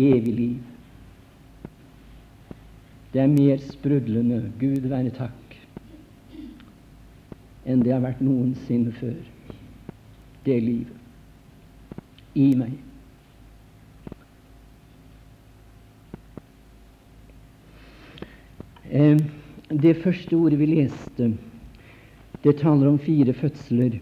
Evig 0.00 0.34
liv. 0.34 0.56
Det 3.12 3.22
er 3.22 3.32
mer 3.32 3.60
sprudlende, 3.64 4.42
Gud 4.60 4.88
være 4.88 5.12
takk, 5.16 5.56
enn 7.64 7.84
det 7.84 7.94
har 7.94 8.04
vært 8.04 8.20
noensinne 8.24 8.92
før. 8.96 9.16
Det 10.44 10.58
livet 10.62 10.96
i 12.36 12.50
meg. 12.58 12.76
Det 19.82 19.96
første 20.02 20.36
ordet 20.36 20.58
vi 20.60 20.68
leste, 20.70 21.32
det 22.44 22.58
taler 22.60 22.88
om 22.88 22.98
fire 22.98 23.32
fødsler. 23.34 23.98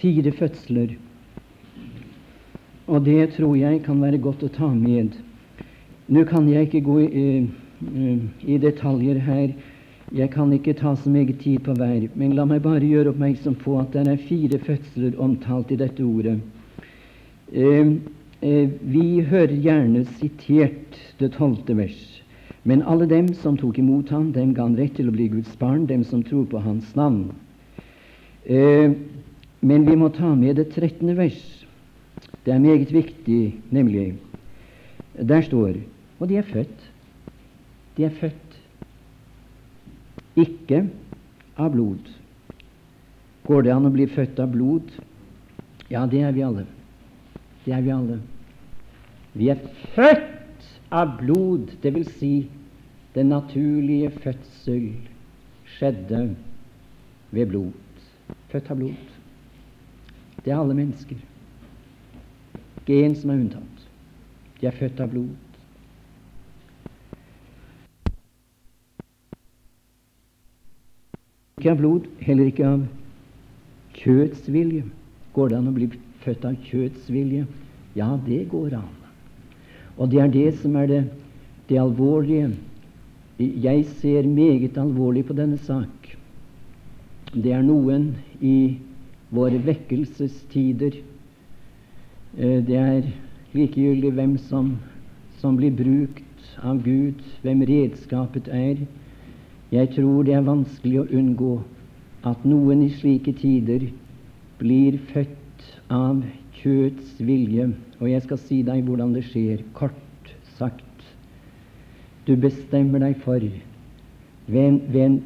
Fire 0.00 0.32
fødsler. 0.32 0.96
Og 2.90 3.04
det 3.06 3.32
tror 3.36 3.56
jeg 3.56 3.82
kan 3.84 4.00
være 4.02 4.18
godt 4.18 4.42
å 4.42 4.52
ta 4.52 4.70
med. 4.74 5.14
Nå 6.10 6.24
kan 6.26 6.48
jeg 6.50 6.66
ikke 6.66 6.82
gå 6.88 6.96
i, 7.06 7.26
uh, 7.86 8.22
i 8.42 8.56
detaljer 8.58 9.20
her. 9.22 9.52
Jeg 10.10 10.32
kan 10.34 10.50
ikke 10.52 10.74
ta 10.74 10.96
så 10.98 11.10
meget 11.10 11.38
tid 11.38 11.60
på 11.62 11.76
hver, 11.78 12.08
men 12.18 12.34
la 12.34 12.44
meg 12.50 12.64
bare 12.64 12.82
gjøre 12.82 13.12
oppmerksom 13.12 13.54
på 13.60 13.76
at 13.78 13.92
det 13.94 14.08
er 14.10 14.24
fire 14.26 14.58
fødsler 14.58 15.14
omtalt 15.22 15.70
i 15.70 15.78
dette 15.78 16.02
ordet. 16.02 16.40
Eh, 17.52 17.92
eh, 18.42 18.72
vi 18.82 19.20
hører 19.22 19.54
gjerne 19.54 20.02
sitert 20.18 20.98
det 21.22 21.30
tolvte 21.36 21.78
vers. 21.78 22.00
Men 22.62 22.82
alle 22.82 23.06
dem 23.08 23.32
som 23.34 23.56
tok 23.56 23.78
imot 23.80 24.10
ham, 24.12 24.32
dem 24.32 24.52
ga 24.54 24.66
han 24.66 24.76
rett 24.76 24.98
til 24.98 25.08
å 25.08 25.14
bli 25.14 25.30
Guds 25.32 25.54
barn, 25.60 25.86
dem 25.88 26.04
som 26.04 26.22
tror 26.26 26.44
på 26.50 26.60
hans 26.60 26.92
navn. 26.98 27.30
Eh, 28.44 28.92
men 29.60 29.86
vi 29.88 29.96
må 29.96 30.10
ta 30.12 30.34
med 30.36 30.60
det 30.60 30.70
trettende 30.74 31.16
vers. 31.16 31.40
Det 32.44 32.52
er 32.52 32.60
meget 32.60 32.92
viktig, 32.92 33.60
nemlig. 33.70 34.14
Der 35.16 35.42
står 35.42 35.80
Og 36.20 36.28
de 36.28 36.36
er 36.36 36.44
født. 36.44 36.90
De 37.96 38.04
er 38.04 38.12
født 38.12 38.50
ikke 40.36 40.84
av 41.56 41.72
blod. 41.72 42.10
Går 43.46 43.62
det 43.62 43.72
an 43.74 43.88
å 43.88 43.92
bli 43.94 44.06
født 44.10 44.40
av 44.42 44.52
blod? 44.52 44.92
Ja, 45.90 46.04
det 46.06 46.20
er 46.22 46.34
vi 46.36 46.44
alle. 46.44 46.66
Det 47.64 47.74
er 47.74 47.82
vi 47.84 47.94
alle. 47.94 48.20
Vi 49.34 49.48
er 49.48 49.64
født 49.96 50.39
av 50.90 51.16
blod, 51.20 51.70
dvs. 51.82 52.10
Si 52.18 52.34
den 53.14 53.30
naturlige 53.30 54.10
fødsel 54.10 54.92
skjedde 55.66 56.36
ved 57.30 57.46
blod. 57.46 57.72
Født 58.50 58.70
av 58.70 58.78
blod. 58.78 59.12
Det 60.44 60.52
er 60.52 60.58
alle 60.58 60.74
mennesker. 60.74 61.18
Ikke 62.80 63.04
én 63.06 63.14
som 63.14 63.30
er 63.30 63.42
unntatt. 63.42 63.86
De 64.60 64.66
er 64.66 64.76
født 64.76 65.00
av 65.02 65.10
blod. 65.12 65.34
Ikke 71.60 71.74
av 71.74 71.82
blod, 71.82 72.06
heller 72.24 72.48
ikke 72.48 72.66
av 72.66 72.86
kjøtts 74.00 74.46
vilje. 74.48 74.86
Går 75.34 75.50
det 75.50 75.58
an 75.58 75.68
å 75.70 75.76
bli 75.76 75.90
født 76.24 76.46
av 76.48 76.56
kjøtts 76.70 77.10
vilje? 77.12 77.44
Ja, 77.98 78.14
det 78.24 78.46
går 78.50 78.78
an. 78.78 78.99
Og 80.00 80.08
det 80.10 80.20
er 80.22 80.32
det 80.32 80.50
som 80.62 80.76
er 80.80 80.86
det, 80.88 81.00
det 81.68 81.78
alvorlige. 81.80 82.50
Jeg 83.38 83.84
ser 84.00 84.28
meget 84.28 84.78
alvorlig 84.80 85.26
på 85.28 85.36
denne 85.36 85.58
sak. 85.58 86.16
Det 87.34 87.52
er 87.52 87.62
noen 87.62 88.14
i 88.40 88.78
våre 89.30 89.60
vekkelsestider 89.62 90.96
eh, 92.38 92.58
Det 92.66 92.76
er 92.76 93.06
likegyldig 93.54 94.10
hvem 94.16 94.34
som, 94.48 94.72
som 95.38 95.56
blir 95.56 95.76
brukt 95.76 96.56
av 96.64 96.80
Gud, 96.82 97.20
hvem 97.44 97.62
redskapet 97.68 98.48
er. 98.50 98.82
Jeg 99.70 99.92
tror 99.94 100.24
det 100.26 100.34
er 100.34 100.48
vanskelig 100.48 101.04
å 101.04 101.08
unngå 101.14 101.54
at 102.26 102.42
noen 102.44 102.82
i 102.88 102.90
slike 102.98 103.36
tider 103.38 103.86
blir 104.60 104.98
født 105.12 105.68
av 105.92 106.24
kjøts 106.60 107.18
vilje. 107.24 107.70
Og 108.00 108.10
jeg 108.10 108.22
skal 108.26 108.40
si 108.44 108.62
deg 108.66 108.84
hvordan 108.86 109.14
det 109.16 109.26
skjer, 109.28 109.64
kort 109.76 110.32
sagt. 110.58 110.84
Du 112.28 112.36
bestemmer 112.36 113.02
deg 113.02 113.18
for 113.24 113.42
ved 114.50 114.64
en, 114.66 114.80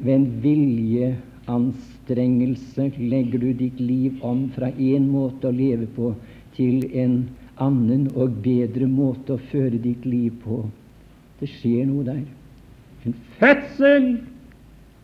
ved 0.05 0.13
en 0.13 0.27
vilje 0.43 1.15
anstrengelse 1.49 2.91
legger 2.97 3.41
du 3.41 3.51
ditt 3.53 3.79
liv 3.79 4.23
om 4.25 4.47
fra 4.53 4.69
én 4.71 5.07
måte 5.09 5.49
å 5.49 5.55
leve 5.55 5.87
på 5.95 6.13
til 6.57 6.85
en 6.93 7.17
annen 7.61 8.07
og 8.15 8.39
bedre 8.45 8.87
måte 8.89 9.35
å 9.35 9.43
føre 9.51 9.79
ditt 9.81 10.05
liv 10.05 10.33
på. 10.43 10.63
Det 11.39 11.49
skjer 11.51 11.85
noe 11.89 12.05
der. 12.07 12.23
En 13.05 13.17
fødsel 13.39 14.07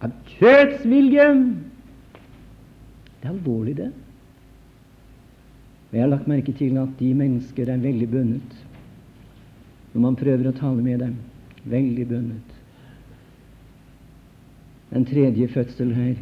av 0.01 0.13
kjøtsvilje. 0.37 1.27
Det 3.21 3.27
er 3.27 3.33
alvorlig, 3.33 3.75
det. 3.77 3.91
Og 5.91 5.97
Jeg 5.97 6.03
har 6.05 6.09
lagt 6.09 6.27
merke 6.31 6.53
til 6.55 6.77
at 6.79 6.91
de 6.99 7.13
mennesker 7.13 7.67
er 7.67 7.83
veldig 7.83 8.07
bundet 8.09 8.59
når 9.91 10.01
man 10.05 10.15
prøver 10.15 10.47
å 10.47 10.55
tale 10.55 10.79
med 10.79 11.01
dem. 11.03 11.15
Veldig 11.67 12.05
bundet. 12.07 12.53
Den 14.93 15.03
tredje 15.05 15.49
fødsel 15.51 15.91
her 15.95 16.13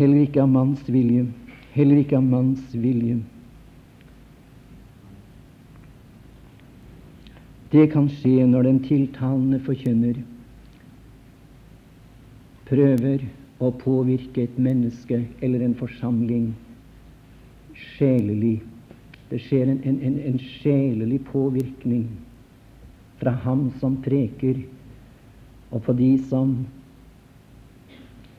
Heller 0.00 0.22
ikke 0.24 0.40
av 0.40 0.48
manns 0.48 0.86
vilje. 0.88 1.26
Heller 1.74 2.00
ikke 2.00 2.16
av 2.16 2.24
manns 2.24 2.72
vilje. 2.72 3.18
Det 7.70 7.84
kan 7.92 8.08
skje 8.08 8.46
når 8.48 8.64
den 8.66 8.80
tiltalende 8.86 9.60
forkynner 9.62 10.22
prøver 12.70 13.28
å 13.60 13.70
påvirke 13.76 14.46
et 14.46 14.56
menneske 14.58 15.20
eller 15.44 15.66
en 15.66 15.76
forsamling 15.78 16.48
sjelelig. 17.80 18.60
Det 19.30 19.38
skjer 19.44 19.70
en, 19.70 19.80
en, 19.86 20.00
en, 20.06 20.18
en 20.32 20.38
sjelelig 20.58 21.20
påvirkning 21.28 22.08
fra 23.20 23.34
ham 23.44 23.68
som 23.80 23.98
preker, 24.02 24.62
og 25.70 25.84
på 25.86 25.94
de 25.94 26.10
som 26.30 26.54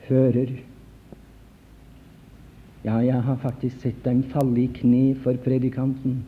hører. 0.08 0.52
Ja, 2.82 2.98
jeg 2.98 3.22
har 3.22 3.38
faktisk 3.40 3.80
sett 3.84 4.02
dem 4.04 4.24
falle 4.32 4.64
i 4.64 4.70
kne 4.74 5.04
for 5.22 5.38
predikanten. 5.44 6.24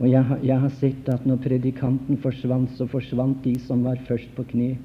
Og 0.00 0.10
jeg 0.10 0.40
jeg 0.42 0.58
har, 0.60 0.72
sett 0.80 1.08
at 1.08 1.26
når 1.26 1.40
predikanten 1.42 2.18
forsvant, 2.18 2.70
så 2.76 2.86
forsvant 2.86 3.44
de 3.44 3.54
som 3.62 3.84
var 3.84 4.00
først 4.08 4.34
på 4.36 4.44
kne. 4.50 4.76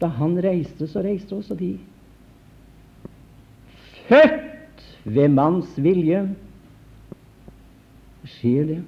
Da 0.00 0.10
han 0.18 0.36
reiste, 0.42 0.86
så 0.90 1.02
reiste 1.02 1.34
også 1.34 1.54
de. 1.54 1.78
Født 4.08 4.84
ved 5.04 5.28
manns 5.32 5.72
vilje 5.80 6.26
skjer 8.24 8.68
det. 8.68 8.82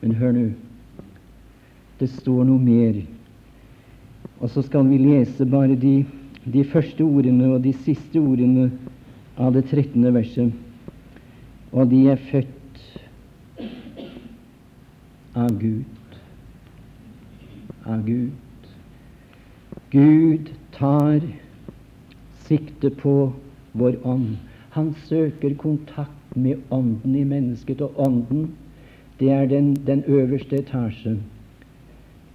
Men 0.00 0.14
hør 0.20 0.32
nå, 0.36 0.46
det 2.00 2.10
står 2.12 2.44
noe 2.48 2.60
mer 2.60 3.04
og 4.44 4.50
så 4.50 4.62
skal 4.62 4.88
vi 4.90 4.98
lese 4.98 5.46
bare 5.48 5.76
de, 5.80 6.04
de 6.44 6.64
første 6.68 7.00
ordene 7.00 7.54
og 7.54 7.62
de 7.64 7.72
siste 7.84 8.20
ordene 8.20 8.66
av 9.40 9.54
det 9.54 9.64
13. 9.70 10.04
verset. 10.14 10.52
Og 11.72 11.88
de 11.90 12.02
er 12.12 12.20
født 12.30 12.82
av 15.34 15.54
Gud. 15.62 16.18
Av 17.88 18.04
Gud. 18.04 18.68
Gud 19.94 20.52
tar 20.76 21.24
sikte 22.48 22.90
på 22.90 23.32
vår 23.72 23.98
ånd. 24.04 24.36
Han 24.70 24.94
søker 25.06 25.54
kontakt 25.54 26.36
med 26.36 26.62
ånden 26.70 27.16
i 27.16 27.24
mennesket, 27.24 27.80
og 27.80 27.98
ånden, 28.00 28.48
det 29.20 29.30
er 29.30 29.46
den, 29.46 29.74
den 29.86 30.04
øverste 30.06 30.58
etasje. 30.58 31.18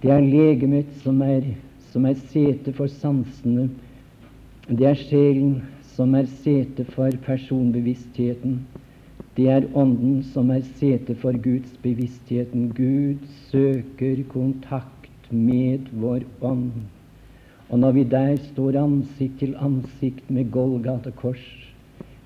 Det 0.02 0.10
er 0.10 0.24
legemet 0.24 0.88
som 1.02 1.20
er 1.22 1.44
som 1.92 2.06
er 2.06 2.14
sete 2.30 2.72
for 2.72 2.86
sansene. 2.86 3.68
Det 4.68 4.86
er 4.86 4.98
sjelen 4.98 5.56
som 5.96 6.14
er 6.14 6.28
sete 6.42 6.84
for 6.94 7.10
personbevisstheten. 7.24 8.60
Det 9.36 9.48
er 9.50 9.66
Ånden 9.74 10.22
som 10.26 10.50
er 10.50 10.62
sete 10.78 11.14
for 11.18 11.34
Guds 11.42 11.72
bevisstheten. 11.82 12.70
Gud 12.76 13.26
søker 13.50 14.22
kontakt 14.28 15.30
med 15.30 15.90
vår 15.92 16.26
ånd. 16.42 16.70
Og 17.70 17.78
når 17.78 17.92
vi 17.94 18.04
der 18.04 18.36
står 18.50 18.78
ansikt 18.80 19.38
til 19.38 19.54
ansikt 19.58 20.30
med 20.30 20.50
Golgata 20.50 21.10
kors, 21.14 21.42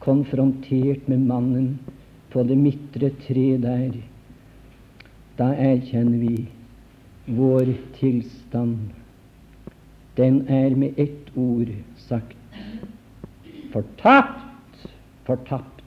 konfrontert 0.01 1.09
med 1.09 1.25
mannen 1.29 1.79
på 2.33 2.43
det 2.43 2.57
midtre 2.59 3.13
tre 3.27 3.47
der, 3.61 3.97
da 5.39 5.53
erkjenner 5.53 6.19
vi 6.21 6.49
vår 7.27 7.73
tilstand 7.99 8.93
den 10.17 10.49
er 10.49 10.75
med 10.79 10.99
ett 10.99 11.37
ord 11.37 11.71
sagt 11.97 12.37
fortapt, 13.73 14.87
fortapt. 15.27 15.83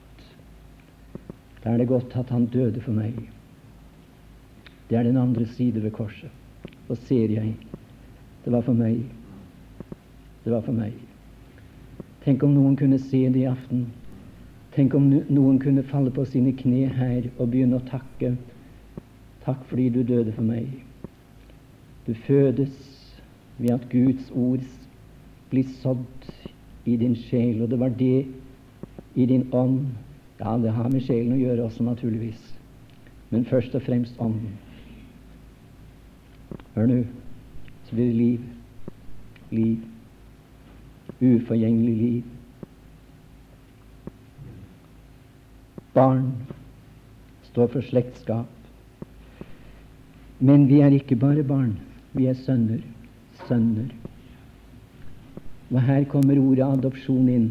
Da 1.63 1.71
er 1.71 1.77
det 1.77 1.87
godt 1.87 2.15
at 2.19 2.29
han 2.29 2.49
døde 2.51 2.81
for 2.83 2.91
meg. 2.91 3.15
Det 4.89 4.97
er 4.99 5.07
den 5.07 5.19
andre 5.19 5.45
side 5.55 5.83
ved 5.83 5.91
korset. 5.95 6.31
Så 6.87 6.95
ser 7.07 7.31
jeg 7.31 7.55
det 8.43 8.51
var 8.51 8.63
for 8.63 8.75
meg. 8.75 8.99
Det 10.47 10.53
var 10.53 10.61
for 10.63 10.71
meg. 10.71 10.93
Tenk 12.23 12.43
om 12.47 12.53
noen 12.55 12.77
kunne 12.79 12.95
se 13.03 13.19
det 13.27 13.41
i 13.41 13.49
aften. 13.49 13.81
Tenk 14.71 14.93
om 14.95 15.09
noen 15.11 15.57
kunne 15.59 15.81
falle 15.83 16.07
på 16.15 16.23
sine 16.23 16.53
kne 16.55 16.85
her 16.87 17.25
og 17.33 17.49
begynne 17.51 17.81
å 17.81 17.83
takke. 17.89 18.29
Takk 19.43 19.65
fordi 19.67 19.89
du 19.91 19.97
døde 20.07 20.31
for 20.31 20.47
meg. 20.47 20.69
Du 22.05 22.13
fødes 22.29 22.77
ved 23.57 23.73
at 23.75 23.89
Guds 23.91 24.29
ord 24.31 24.63
blir 25.51 25.67
sådd 25.81 26.29
i 26.87 26.95
din 26.95 27.19
sjel. 27.25 27.65
Og 27.65 27.67
det 27.75 27.81
var 27.83 27.91
det 27.99 28.23
i 29.19 29.27
din 29.27 29.49
ånd. 29.51 29.89
Ja, 30.39 30.55
det 30.63 30.77
har 30.79 30.87
med 30.87 31.03
sjelen 31.09 31.35
å 31.35 31.41
gjøre 31.41 31.67
også, 31.67 31.83
naturligvis. 31.83 32.39
Men 33.35 33.43
først 33.51 33.75
og 33.75 33.83
fremst 33.83 34.15
ånden. 34.15 34.55
Hør 36.77 36.87
nå, 36.87 37.03
så 37.91 37.99
blir 37.99 38.13
det 38.13 38.19
liv. 38.23 38.49
Liv. 39.51 39.96
Uforgjengelig 41.21 41.95
liv. 41.97 42.23
Barn 45.93 46.27
står 47.51 47.71
for 47.73 47.81
slektskap. 47.81 48.51
Men 50.39 50.67
vi 50.69 50.83
er 50.85 50.93
ikke 50.93 51.17
bare 51.17 51.43
barn, 51.43 51.73
vi 52.13 52.27
er 52.29 52.37
sønner 52.37 52.83
sønner. 53.45 53.91
Og 55.71 55.81
her 55.83 56.05
kommer 56.11 56.39
ordet 56.39 56.65
adopsjon 56.65 57.29
inn. 57.31 57.47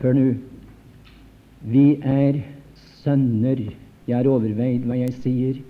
Hør 0.00 0.16
nå. 0.16 0.26
Vi 1.72 1.86
er 2.04 2.42
sønner. 3.02 3.62
Jeg 4.06 4.16
har 4.16 4.28
overveid 4.28 4.86
hva 4.88 4.98
jeg 5.00 5.16
sier. 5.20 5.60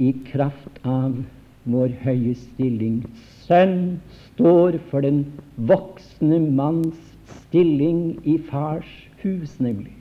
I 0.00 0.12
kraft 0.30 0.80
av 0.88 1.18
vår 1.64 1.94
høye 2.02 2.34
stilling. 2.38 3.02
Sønn 3.46 4.00
står 4.32 4.78
for 4.90 5.04
den 5.04 5.24
voksne 5.56 6.40
manns 6.42 6.98
stilling 7.46 8.16
i 8.26 8.38
fars 8.50 8.88
hus, 9.22 9.58
nemlig. 9.62 9.94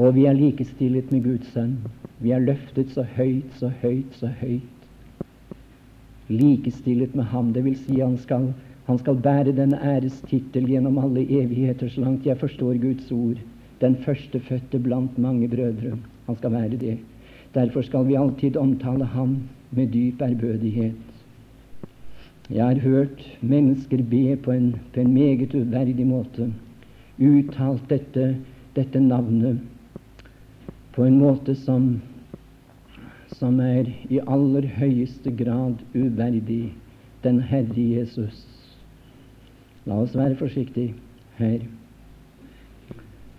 Og 0.00 0.14
vi 0.16 0.26
er 0.28 0.36
likestillet 0.36 1.10
med 1.12 1.24
Guds 1.24 1.52
sønn. 1.54 1.78
Vi 2.20 2.32
er 2.36 2.44
løftet 2.44 2.92
så 2.92 3.04
høyt, 3.16 3.48
så 3.60 3.70
høyt, 3.82 4.16
så 4.16 4.30
høyt. 4.40 4.86
Likestillet 6.30 7.14
med 7.16 7.28
ham. 7.32 7.52
Det 7.52 7.64
vil 7.64 7.76
si 7.76 8.00
han 8.00 8.16
skal, 8.20 8.50
han 8.86 9.00
skal 9.00 9.20
bære 9.24 9.56
den 9.56 9.74
ærestittel 9.74 10.68
gjennom 10.68 10.98
alle 11.02 11.24
evigheter, 11.24 11.88
så 11.88 12.04
langt 12.04 12.26
jeg 12.28 12.38
forstår 12.40 12.80
Guds 12.80 13.12
ord. 13.12 13.40
Den 13.80 13.96
førstefødte 14.04 14.78
blant 14.78 15.18
mange 15.18 15.48
brødre. 15.48 15.96
Han 16.26 16.36
skal 16.36 16.52
være 16.52 16.80
det. 16.80 16.98
Derfor 17.54 17.82
skal 17.82 18.06
vi 18.06 18.14
alltid 18.14 18.56
omtale 18.56 19.04
ham 19.04 19.40
med 19.70 19.92
dyp 19.92 20.22
ærbødighet. 20.22 20.94
Jeg 22.50 22.66
har 22.66 22.80
hørt 22.82 23.38
mennesker 23.40 24.02
be 24.10 24.36
på 24.36 24.52
en, 24.52 24.72
på 24.94 25.00
en 25.00 25.12
meget 25.14 25.54
uverdig 25.54 26.06
måte, 26.06 26.52
uttalt 27.18 27.90
dette, 27.90 28.36
dette 28.76 29.00
navnet 29.00 29.60
på 30.92 31.04
en 31.06 31.18
måte 31.20 31.54
som, 31.54 32.00
som 33.38 33.60
er 33.62 33.86
i 34.10 34.18
aller 34.20 34.66
høyeste 34.76 35.30
grad 35.38 35.78
uverdig 35.94 36.72
den 37.24 37.38
Herre 37.46 37.84
Jesus. 37.94 38.42
La 39.86 40.00
oss 40.02 40.16
være 40.16 40.36
forsiktige 40.36 40.94
her. 41.38 41.62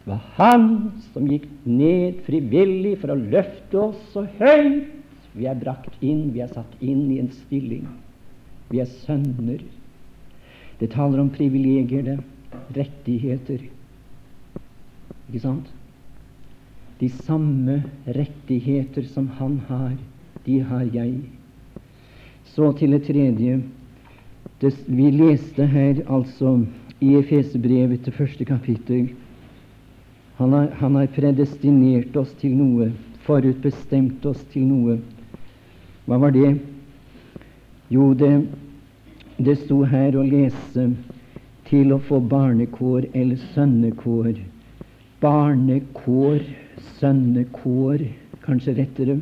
Det 0.01 0.09
var 0.09 0.23
Han 0.39 0.65
som 1.11 1.27
gikk 1.29 1.45
ned 1.65 2.23
frivillig 2.25 2.95
for 3.03 3.13
å 3.13 3.19
løfte 3.19 3.83
oss 3.91 3.99
så 4.15 4.25
høyt. 4.39 5.00
Vi 5.33 5.47
er 5.47 5.59
brakt 5.59 5.95
inn, 6.03 6.31
vi 6.35 6.41
er 6.43 6.51
satt 6.51 6.73
inn 6.83 7.05
i 7.11 7.19
en 7.21 7.31
stilling. 7.45 7.85
Vi 8.71 8.81
er 8.83 8.89
sønner. 9.05 9.61
Det 10.79 10.91
taler 10.95 11.21
om 11.23 11.31
privilegier, 11.31 12.03
det. 12.03 12.17
Rettigheter. 12.75 13.63
Ikke 15.29 15.43
sant? 15.43 15.69
De 16.99 17.09
samme 17.23 17.79
rettigheter 18.05 19.07
som 19.07 19.29
han 19.39 19.59
har, 19.69 19.95
de 20.45 20.59
har 20.67 20.83
jeg. 20.93 21.15
Så 22.51 22.73
til 22.77 22.97
det 22.97 23.05
tredje. 23.07 23.61
Det, 24.61 24.75
vi 24.85 25.09
leste 25.15 25.65
her 25.65 26.03
altså 26.11 26.59
i 27.01 27.15
Efesebrevet 27.17 28.03
til 28.05 28.13
første 28.13 28.45
kapittel 28.45 29.09
han 30.41 30.53
har, 30.53 30.67
han 30.79 30.95
har 30.95 31.09
predestinert 31.13 32.15
oss 32.17 32.31
til 32.41 32.55
noe, 32.57 32.87
forutbestemt 33.27 34.23
oss 34.25 34.39
til 34.49 34.63
noe. 34.65 34.95
Hva 36.11 36.17
var 36.19 36.33
det? 36.35 36.57
Jo, 37.87 38.09
det, 38.13 38.29
det 39.39 39.53
sto 39.61 39.77
her 39.87 40.17
å 40.19 40.25
lese 40.27 40.89
til 41.69 41.93
å 41.95 42.01
få 42.03 42.17
barnekår 42.19 43.05
eller 43.15 43.39
sønnekår. 43.53 44.33
Barnekår, 45.23 46.41
sønnekår, 46.97 48.03
kanskje 48.43 48.73
rettere, 48.81 49.15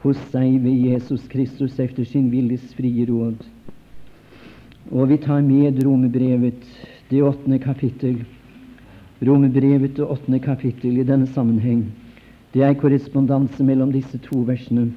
hos 0.00 0.16
seg 0.32 0.56
ved 0.64 0.86
Jesus 0.86 1.28
Kristus 1.28 1.76
efter 1.76 2.08
sin 2.08 2.32
viljes 2.32 2.64
frie 2.78 3.04
råd. 3.04 3.44
Og 4.88 5.12
vi 5.12 5.20
tar 5.20 5.44
med 5.44 5.82
Romerbrevet, 5.84 6.64
det 7.12 7.20
åttende 7.28 7.60
kapittel. 7.60 8.22
Romerbrevet, 9.20 9.98
det 10.00 10.08
åttende 10.08 10.40
kapittel 10.48 10.96
i 10.96 11.04
denne 11.12 11.28
sammenheng. 11.36 11.90
Det 12.56 12.64
er 12.64 12.80
korrespondanse 12.80 13.68
mellom 13.68 13.92
disse 13.92 14.16
to 14.24 14.40
versene, 14.48 14.88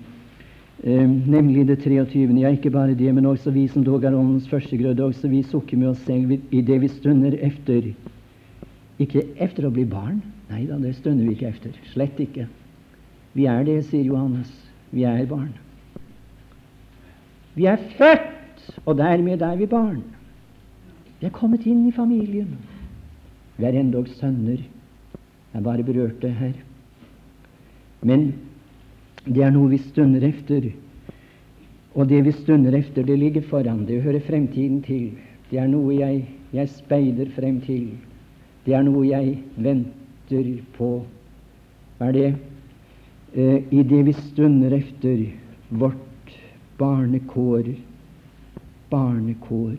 eh, 0.82 1.06
nemlig 1.08 1.68
det 1.68 1.80
23. 1.84 2.40
Ja, 2.42 2.50
ikke 2.50 2.72
bare 2.74 2.96
det, 2.98 3.14
men 3.16 3.26
også 3.30 3.52
vi 3.52 3.68
som 3.68 3.84
dog 3.86 4.04
er 4.04 4.16
åndens 4.18 4.50
førstegrøde, 4.50 5.04
også 5.04 5.28
vi 5.28 5.44
sukker 5.44 5.78
med 5.78 5.94
oss 5.94 6.02
selv 6.08 6.32
i 6.52 6.62
det 6.62 6.82
vi 6.82 6.88
stunder 6.88 7.38
efter. 7.40 7.94
Ikke 9.00 9.28
efter 9.42 9.68
å 9.68 9.74
bli 9.74 9.86
barn. 9.86 10.22
Nei 10.50 10.66
da, 10.70 10.78
det 10.82 10.96
stunder 10.98 11.26
vi 11.26 11.38
ikke 11.38 11.52
efter. 11.54 11.78
Slett 11.94 12.20
ikke. 12.22 12.48
Vi 13.34 13.46
er 13.50 13.64
det, 13.66 13.80
sier 13.90 14.06
Johannes. 14.06 14.52
Vi 14.94 15.06
er 15.10 15.26
barn. 15.30 15.54
Vi 17.54 17.66
er 17.70 17.82
født, 17.98 18.70
og 18.86 18.98
dermed 18.98 19.42
er 19.42 19.58
vi 19.58 19.70
barn. 19.70 20.04
Vi 21.20 21.28
er 21.30 21.34
kommet 21.34 21.66
inn 21.70 21.86
i 21.88 21.96
familien. 21.96 22.58
Vi 23.58 23.66
er 23.66 23.78
endog 23.80 24.10
sønner. 24.20 24.62
Jeg 25.54 25.64
bare 25.64 25.86
berørte 25.86 26.30
her. 26.34 26.54
Men 28.02 28.34
det 29.26 29.44
er 29.44 29.54
noe 29.56 29.70
vi 29.72 29.80
stunder 29.80 30.24
efter. 30.28 30.68
Og 31.96 32.10
det 32.10 32.24
vi 32.26 32.32
stunder 32.36 32.76
efter, 32.76 33.04
det 33.04 33.20
ligger 33.20 33.42
foran. 33.42 33.86
Det 33.88 34.02
hører 34.04 34.20
fremtiden 34.20 34.82
til. 34.84 35.12
Det 35.50 35.60
er 35.60 35.68
noe 35.68 35.96
jeg, 35.96 36.26
jeg 36.54 36.70
speider 36.70 37.30
frem 37.36 37.62
til. 37.62 37.92
Det 38.66 38.74
er 38.74 38.84
noe 38.84 39.06
jeg 39.08 39.38
venter 39.56 40.50
på. 40.78 40.92
Hva 41.98 42.10
er 42.10 42.18
det? 42.18 42.32
Eh, 43.34 43.60
I 43.72 43.84
det 43.84 44.02
vi 44.06 44.14
stunder 44.14 44.74
efter 44.76 45.26
vårt 45.70 46.36
barnekår. 46.78 47.72
Barnekår. 48.90 49.78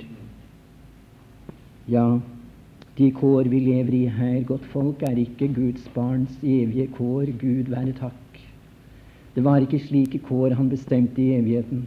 Ja, 1.88 2.08
de 2.96 3.10
kår 3.10 3.50
vi 3.50 3.60
lever 3.60 3.94
i 3.94 4.04
her, 4.08 4.42
godt 4.48 4.64
folk, 4.72 5.02
er 5.02 5.18
ikke 5.18 5.52
Guds 5.52 5.88
barns 5.94 6.38
evige 6.42 6.86
kår. 6.96 7.34
Gud 7.40 7.68
være 7.68 7.92
takk. 7.98 8.23
Det 9.34 9.42
var 9.44 9.62
ikke 9.62 9.82
slike 9.82 10.20
kår 10.28 10.54
han 10.54 10.68
bestemte 10.70 11.22
i 11.22 11.34
evigheten. 11.34 11.86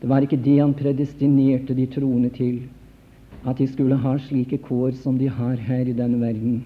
Det 0.00 0.08
var 0.08 0.24
ikke 0.24 0.40
det 0.40 0.58
han 0.60 0.74
predestinerte 0.76 1.76
de 1.76 1.86
troende 1.86 2.30
til, 2.32 2.62
at 3.44 3.58
de 3.58 3.66
skulle 3.68 3.96
ha 4.00 4.16
slike 4.18 4.58
kår 4.64 4.96
som 5.00 5.18
de 5.20 5.28
har 5.28 5.60
her 5.60 5.88
i 5.88 5.96
denne 5.96 6.20
verden. 6.20 6.64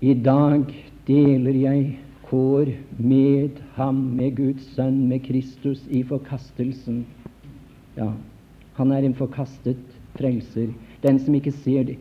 I 0.00 0.14
dag 0.14 0.66
deler 1.06 1.56
jeg 1.58 1.98
kår 2.28 2.70
med 2.98 3.62
ham, 3.74 3.94
med 3.94 4.36
Guds 4.36 4.66
sønn, 4.74 5.08
med 5.08 5.24
Kristus, 5.26 5.82
i 5.90 6.02
forkastelsen. 6.02 7.04
Ja, 7.96 8.12
han 8.78 8.92
er 8.92 9.02
en 9.02 9.18
forkastet 9.18 9.82
frelser 10.18 10.70
den 11.02 11.18
som 11.22 11.34
ikke 11.34 11.52
ser 11.52 11.84
det. 11.88 11.96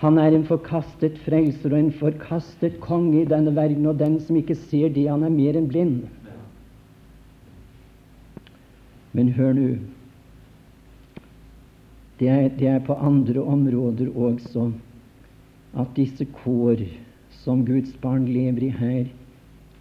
Han 0.00 0.16
er 0.16 0.32
en 0.32 0.46
forkastet 0.48 1.18
frelser 1.26 1.74
og 1.74 1.78
en 1.78 1.92
forkastet 1.92 2.78
konge 2.80 3.20
i 3.20 3.28
denne 3.28 3.52
verden, 3.56 3.84
og 3.86 3.98
den 4.00 4.16
som 4.24 4.38
ikke 4.40 4.56
ser 4.56 4.88
det, 4.94 5.04
han 5.10 5.26
er 5.26 5.34
mer 5.34 5.58
enn 5.60 5.68
blind. 5.68 6.06
Men 9.12 9.34
hør 9.36 9.52
nå 9.56 9.70
det 12.20 12.32
det 12.60 12.68
er 12.68 12.82
på 12.84 12.92
andre 13.00 13.40
områder 13.40 14.10
også 14.12 14.66
at 15.80 15.92
disse 15.96 16.26
kår 16.42 16.82
som 17.40 17.62
Guds 17.64 17.94
barn 18.02 18.26
lever 18.28 18.66
i 18.66 18.74
her, 18.76 19.06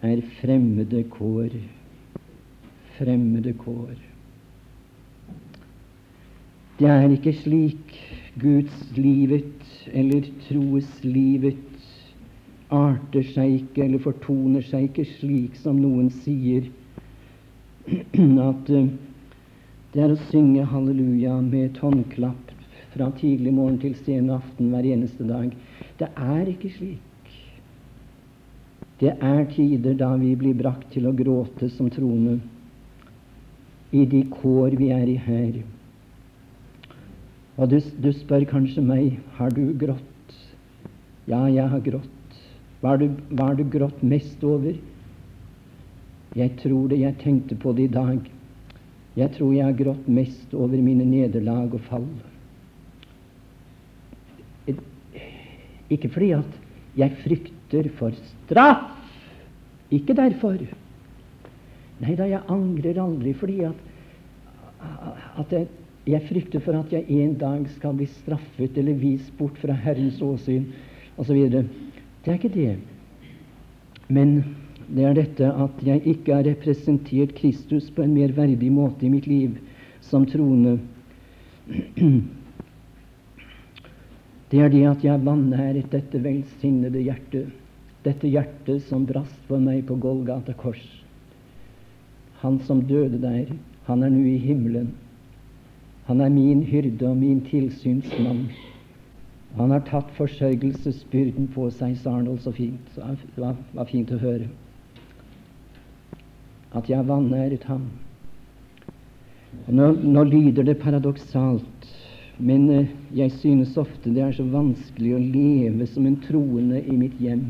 er 0.02 0.22
fremmede 0.40 1.04
kår. 1.12 1.52
Fremmede 2.96 3.54
kår. 3.60 3.98
Det 6.80 6.88
er 6.88 7.12
ikke 7.12 7.34
slik 7.36 7.98
Gudslivet 8.40 9.66
eller 9.92 10.28
troslivet 10.48 11.66
arter 12.70 13.26
seg 13.34 13.56
ikke 13.64 13.86
eller 13.86 14.02
fortoner 14.04 14.66
seg 14.66 14.90
ikke 14.90 15.06
slik 15.18 15.56
som 15.58 15.80
noen 15.82 16.12
sier 16.22 16.70
at 18.50 18.70
uh, 18.70 18.90
det 19.94 20.04
er 20.06 20.14
å 20.14 20.20
synge 20.30 20.68
halleluja 20.70 21.40
med 21.42 21.64
et 21.72 21.80
håndklapp 21.82 22.52
fra 22.94 23.10
tidlig 23.18 23.54
morgen 23.56 23.80
til 23.82 23.96
sen 24.06 24.30
aften 24.34 24.70
hver 24.70 24.86
eneste 24.86 25.26
dag. 25.26 25.50
Det 25.98 26.10
er 26.14 26.52
ikke 26.52 26.70
slik. 26.76 27.34
Det 29.00 29.16
er 29.16 29.44
tider 29.50 29.98
da 29.98 30.12
vi 30.20 30.36
blir 30.38 30.58
brakt 30.60 30.92
til 30.94 31.08
å 31.10 31.16
gråte 31.16 31.72
som 31.74 31.90
troende 31.94 32.38
i 33.96 34.06
de 34.06 34.22
kår 34.30 34.76
vi 34.78 34.92
er 34.94 35.10
i 35.10 35.18
her. 35.26 35.62
Og 37.60 37.68
du, 37.68 37.80
du, 38.00 38.14
spør 38.16 38.46
kanskje 38.48 38.82
meg 38.84 39.18
har 39.36 39.52
du 39.52 39.74
grått. 39.80 40.36
Ja, 41.28 41.44
jeg 41.52 41.68
har 41.68 41.82
grått. 41.84 42.38
Hva 42.80 42.94
har 42.94 43.02
du, 43.02 43.10
du 43.60 43.64
grått 43.74 44.04
mest 44.04 44.44
over? 44.48 44.78
Jeg 46.40 46.54
tror 46.62 46.88
det. 46.88 47.02
Jeg 47.02 47.18
tenkte 47.20 47.58
på 47.60 47.74
det 47.76 47.90
i 47.90 47.94
dag. 47.98 48.22
Jeg 49.20 49.34
tror 49.36 49.52
jeg 49.52 49.68
har 49.68 49.76
grått 49.76 50.08
mest 50.08 50.54
over 50.56 50.80
mine 50.80 51.04
nederlag 51.04 51.76
og 51.76 51.84
fall. 51.90 52.08
Ikke 55.90 56.12
fordi 56.14 56.32
at 56.38 56.56
jeg 56.96 57.18
frykter 57.26 57.92
for 58.00 58.16
straff. 58.32 58.88
Ikke 59.92 60.16
derfor. 60.16 60.62
Nei 62.00 62.16
da, 62.16 62.30
jeg 62.30 62.46
angrer 62.48 63.02
aldri 63.04 63.34
fordi 63.36 63.60
at, 63.68 63.80
at 65.42 65.52
jeg 65.52 65.68
jeg 66.08 66.26
frykter 66.30 66.64
for 66.64 66.78
at 66.80 66.94
jeg 66.94 67.06
en 67.22 67.34
dag 67.40 67.66
skal 67.76 67.98
bli 67.98 68.08
straffet 68.10 68.78
eller 68.80 68.98
vist 69.02 69.34
bort 69.38 69.58
fra 69.62 69.76
Herrens 69.76 70.22
åsyn 70.24 70.70
osv. 71.20 71.40
Det 71.50 72.32
er 72.32 72.38
ikke 72.38 72.54
det. 72.54 72.78
Men 74.10 74.40
det 74.90 75.06
er 75.06 75.18
dette 75.18 75.50
at 75.52 75.84
jeg 75.86 76.02
ikke 76.10 76.34
har 76.34 76.48
representert 76.48 77.36
Kristus 77.38 77.90
på 77.94 78.06
en 78.06 78.16
mer 78.16 78.34
verdig 78.34 78.72
måte 78.74 79.06
i 79.06 79.12
mitt 79.14 79.28
liv 79.30 79.60
som 80.02 80.26
troende. 80.26 80.80
Det 84.50 84.64
er 84.64 84.72
det 84.74 84.86
at 84.90 85.04
jeg 85.06 85.26
vanæret 85.26 85.92
dette 85.92 86.24
velsignede 86.24 87.04
hjertet, 87.06 87.52
dette 88.02 88.32
hjertet 88.32 88.82
som 88.88 89.06
brast 89.06 89.38
for 89.46 89.62
meg 89.62 89.84
på 89.86 90.00
Golgata 90.02 90.56
kors. 90.58 90.82
Han 92.42 92.58
som 92.66 92.82
døde 92.88 93.20
der, 93.22 93.52
han 93.86 94.04
er 94.04 94.10
nå 94.10 94.24
i 94.26 94.40
himmelen. 94.42 94.90
Han 96.10 96.22
er 96.26 96.30
min 96.34 96.64
hyrde 96.66 97.06
og 97.06 97.18
min 97.18 97.42
tilsynsmann. 97.46 98.48
Han 99.60 99.70
har 99.70 99.84
tatt 99.86 100.10
forsørgelsesbyrden 100.18 101.52
på 101.54 101.68
seg, 101.70 101.94
sa 102.02 102.16
Arnold 102.18 102.42
så 102.42 102.54
fint. 102.56 102.88
Så 102.96 103.06
det 103.36 103.44
var, 103.44 103.54
var 103.78 103.86
fint 103.92 104.10
å 104.10 104.18
høre. 104.18 104.48
At 106.74 106.90
jeg 106.90 107.06
vanæret 107.06 107.70
ham. 107.70 107.86
Og 109.68 109.70
nå, 109.78 109.92
nå 110.02 110.26
lyder 110.32 110.66
det 110.66 110.80
paradoksalt, 110.82 111.88
men 112.42 112.66
eh, 112.74 112.92
jeg 113.14 113.38
synes 113.38 113.78
ofte 113.78 114.10
det 114.10 114.26
er 114.26 114.34
så 114.34 114.50
vanskelig 114.50 115.14
å 115.14 115.22
leve 115.22 115.90
som 115.94 116.10
en 116.10 116.18
troende 116.26 116.82
i 116.82 116.98
mitt 116.98 117.22
hjem. 117.22 117.46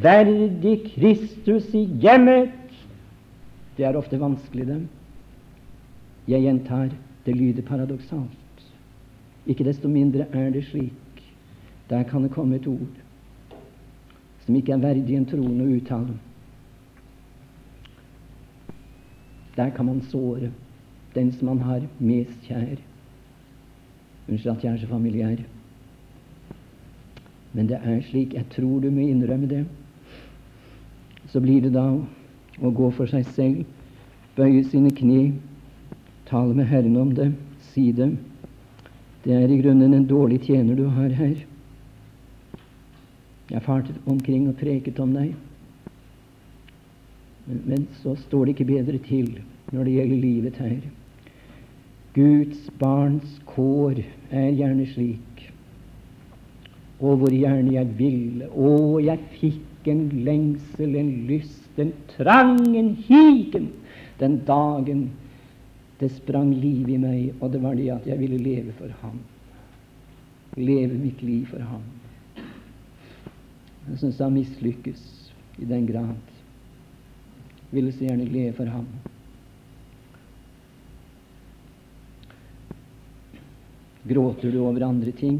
Verdig 0.00 0.78
Kristus 0.94 1.68
i 1.76 1.84
hjemmet! 2.00 2.52
Det 3.76 3.84
er 3.88 3.96
ofte 4.00 4.20
vanskelig, 4.20 4.68
det. 4.72 4.82
Jeg 6.32 6.48
gjentar 6.48 6.92
det 7.26 7.36
lyder 7.36 7.62
paradoksalt. 7.62 8.66
Ikke 9.46 9.64
desto 9.64 9.88
mindre 9.88 10.26
er 10.32 10.50
det 10.50 10.64
slik. 10.64 11.22
Der 11.90 12.02
kan 12.02 12.22
det 12.22 12.30
komme 12.30 12.56
et 12.56 12.66
ord 12.66 13.00
som 14.46 14.56
ikke 14.56 14.72
er 14.72 14.82
verdig 14.82 15.16
en 15.16 15.26
troende 15.26 15.64
å 15.64 15.74
uttale. 15.76 16.14
Der 19.56 19.70
kan 19.70 19.86
man 19.86 20.00
såre 20.10 20.50
den 21.14 21.32
som 21.32 21.52
man 21.52 21.60
har 21.62 21.84
mest 22.00 22.48
kjær. 22.48 22.80
Unnskyld 24.28 24.56
at 24.56 24.64
jeg 24.64 24.72
er 24.72 24.80
så 24.80 24.88
familiær. 24.90 25.44
Men 27.52 27.68
det 27.68 27.78
er 27.84 28.00
slik. 28.08 28.34
Jeg 28.34 28.48
tror 28.50 28.80
du 28.80 28.90
må 28.90 29.04
innrømme 29.04 29.46
det. 29.46 29.62
Så 31.28 31.40
blir 31.40 31.62
det 31.62 31.74
da 31.76 31.86
å 31.92 32.70
gå 32.74 32.90
for 32.96 33.06
seg 33.06 33.26
selv, 33.36 33.62
bøye 34.36 34.64
sine 34.64 34.90
kne 34.96 35.32
Tale 36.32 36.54
med 36.54 36.64
Herren 36.66 36.96
om 36.96 37.14
det. 37.14 37.32
Si 37.60 37.90
det. 37.92 38.16
Det 39.22 39.34
er 39.36 39.50
i 39.52 39.58
grunnen 39.60 39.92
en 39.92 40.06
dårlig 40.08 40.38
tjener 40.46 40.78
du 40.78 40.86
har 40.88 41.12
her. 41.12 41.34
Jeg 43.50 43.64
fartet 43.66 44.08
omkring 44.08 44.46
og 44.48 44.56
preket 44.56 45.00
om 45.02 45.12
deg. 45.12 45.34
Men, 47.44 47.84
så 48.00 48.16
står 48.16 48.46
det 48.46 48.54
ikke 48.54 48.70
bedre 48.70 49.02
til 49.04 49.28
når 49.74 49.84
det 49.84 49.98
gjelder 49.98 50.24
livet 50.24 50.60
her. 50.62 50.80
Guds 52.16 52.64
barns 52.80 53.36
kår 53.52 54.00
er 54.30 54.56
gjerne 54.56 54.88
slik. 54.88 55.46
Å, 56.96 57.12
hvor 57.12 57.28
gjerne 57.28 57.76
jeg 57.76 57.92
ville. 58.00 58.48
Å, 58.48 58.72
jeg 59.04 59.20
fikk 59.36 59.92
en 59.92 60.06
lengsel, 60.24 60.96
en 60.96 61.12
lyst, 61.28 61.68
en 61.76 61.92
trang, 62.16 62.62
en 62.72 62.94
higen 63.04 63.68
den 64.22 64.40
dagen 64.46 65.10
det 66.02 66.08
sprang 66.10 66.50
liv 66.50 66.88
i 66.90 66.98
meg, 66.98 67.36
og 67.38 67.52
det 67.54 67.60
var 67.62 67.76
det 67.78 67.86
at 67.94 68.06
jeg 68.10 68.18
ville 68.18 68.40
leve 68.42 68.72
for 68.74 68.90
ham. 69.04 69.20
Leve 70.58 70.98
mitt 70.98 71.22
liv 71.22 71.46
for 71.46 71.62
ham. 71.62 71.84
Jeg 73.86 74.00
syns 74.00 74.18
han 74.18 74.34
mislykkes 74.34 75.04
i 75.62 75.68
den 75.70 75.86
grad. 75.86 76.34
Ville 77.70 77.94
så 77.94 78.08
gjerne 78.08 78.26
leve 78.26 78.56
for 78.58 78.72
ham. 78.74 78.88
Gråter 84.02 84.50
du 84.50 84.58
over 84.66 84.82
andre 84.88 85.14
ting? 85.14 85.38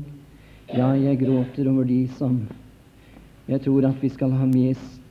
Ja, 0.70 0.92
jeg 0.94 1.18
gråter 1.24 1.66
over 1.72 1.90
de 1.90 2.04
som 2.20 2.44
jeg 3.50 3.64
tror 3.64 3.88
at 3.90 3.98
vi 3.98 4.08
skal 4.14 4.30
ha 4.38 4.46
mest 4.46 5.01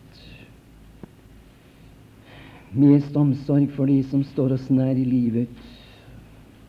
mest 2.71 3.15
omsorg 3.15 3.71
for 3.75 3.87
de 3.87 4.03
som 4.03 4.23
står 4.23 4.55
oss 4.55 4.69
nær 4.69 4.95
i 4.95 5.05
livet. 5.05 5.49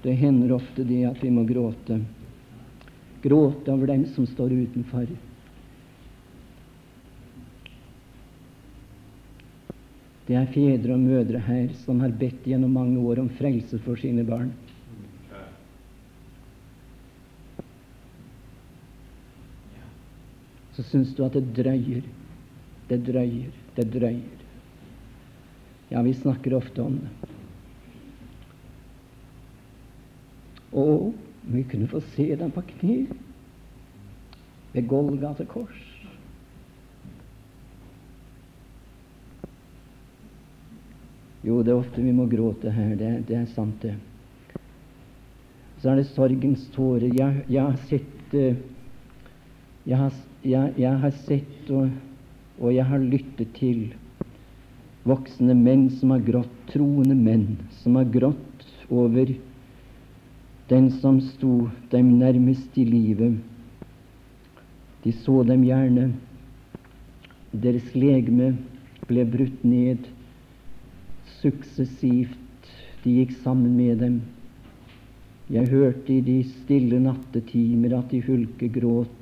Det 0.02 0.14
hender 0.18 0.52
ofte 0.56 0.84
det 0.84 1.04
at 1.06 1.22
vi 1.22 1.30
må 1.30 1.44
gråte. 1.46 2.00
Gråte 3.22 3.70
over 3.70 3.92
dem 3.92 4.06
som 4.14 4.26
står 4.26 4.52
utenfor. 4.64 5.06
Det 10.26 10.38
er 10.38 10.50
fedre 10.54 10.96
og 10.96 11.02
mødre 11.02 11.38
her 11.46 11.70
som 11.84 12.02
har 12.02 12.14
bedt 12.18 12.46
gjennom 12.46 12.74
mange 12.74 12.98
år 12.98 13.22
om 13.22 13.30
frelse 13.38 13.78
for 13.86 13.98
sine 13.98 14.26
barn. 14.26 14.52
Så 20.72 20.82
syns 20.88 21.10
du 21.14 21.24
at 21.26 21.34
det 21.36 21.50
drøyer, 21.54 22.06
det 22.88 23.02
drøyer, 23.06 23.50
det 23.76 23.90
drøyer. 23.92 24.41
Ja, 25.92 26.02
vi 26.02 26.14
snakker 26.14 26.54
ofte 26.56 26.82
om 26.82 26.94
det. 27.02 27.30
Og 30.72 31.12
vi 31.52 31.64
kunne 31.68 31.88
få 31.90 32.00
se 32.14 32.30
dem 32.40 32.50
på 32.54 32.62
kne 32.70 32.94
ved 34.72 34.88
Golgata 34.88 35.44
kors. 35.44 35.82
Jo, 41.44 41.60
det 41.60 41.74
er 41.74 41.82
ofte 41.82 42.00
vi 42.00 42.14
må 42.16 42.24
gråte 42.30 42.72
her. 42.72 42.94
Det, 42.96 43.12
det 43.28 43.36
er 43.42 43.48
sant, 43.52 43.84
det. 43.84 43.98
Så 45.82 45.90
er 45.90 46.00
det 46.00 46.08
sorgens 46.14 46.64
tårer. 46.72 47.10
Jeg, 47.12 47.44
jeg 47.52 47.66
har 47.68 47.80
sett 47.90 48.38
eh, 48.38 48.56
jeg 49.84 49.98
har, 49.98 50.14
jeg, 50.46 50.74
jeg 50.78 50.98
har 51.04 51.18
sett 51.26 51.70
og, 51.74 51.90
og 52.62 52.72
jeg 52.72 52.86
har 52.86 53.02
lyttet 53.02 53.52
til 53.58 53.90
voksne 55.08 55.54
menn 55.58 55.88
som 55.98 56.12
har 56.14 56.22
grått, 56.22 56.52
troende 56.70 57.16
menn 57.18 57.56
som 57.82 57.96
har 57.98 58.06
grått 58.10 58.66
over 58.92 59.32
den 60.70 60.90
som 61.02 61.20
sto 61.20 61.68
dem 61.90 62.14
nærmest 62.20 62.78
i 62.78 62.84
livet. 62.86 63.40
De 65.02 65.12
så 65.12 65.42
dem 65.44 65.64
gjerne. 65.66 66.12
Deres 67.52 67.90
legeme 67.98 68.52
ble 69.08 69.24
brutt 69.28 69.64
ned 69.66 70.06
suksessivt. 71.40 72.38
De 73.02 73.18
gikk 73.18 73.34
sammen 73.42 73.74
med 73.76 73.98
dem. 74.00 74.20
Jeg 75.52 75.68
hørte 75.68 76.14
i 76.14 76.22
de 76.24 76.38
stille 76.46 77.02
nattetimer 77.02 77.98
at 77.98 78.14
de 78.14 78.22
hulket 78.24 78.72
gråt 78.78 79.18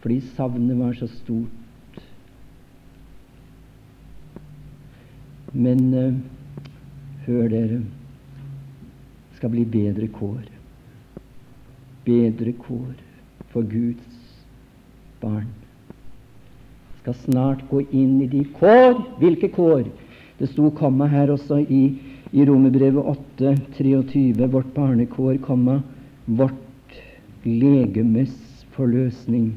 fordi 0.00 0.22
savnet 0.32 0.78
var 0.80 0.94
så 0.96 1.06
stort. 1.12 1.59
Men 5.52 5.94
eh, 5.94 6.14
hør 7.26 7.48
dere 7.50 7.80
skal 9.38 9.50
bli 9.54 9.64
bedre 9.66 10.06
kår. 10.14 10.44
Bedre 12.06 12.52
kår 12.60 12.92
for 13.50 13.66
Guds 13.66 14.20
barn. 15.22 15.48
Skal 17.00 17.16
snart 17.24 17.64
gå 17.70 17.82
inn 17.90 18.20
i 18.22 18.28
de 18.30 18.44
kår. 18.58 19.00
Hvilke 19.18 19.50
kår? 19.54 19.88
Det 20.38 20.48
sto 20.52 20.70
komma 20.76 21.08
her 21.10 21.32
også 21.34 21.58
i, 21.66 21.82
i 22.32 22.44
Romerbrevet 22.48 23.10
8, 23.40 23.56
23. 23.76 24.46
Vårt 24.52 24.70
barnekår, 24.76 25.40
komma, 25.44 25.80
vårt 26.26 26.94
legemes 27.44 28.36
forløsning. 28.76 29.50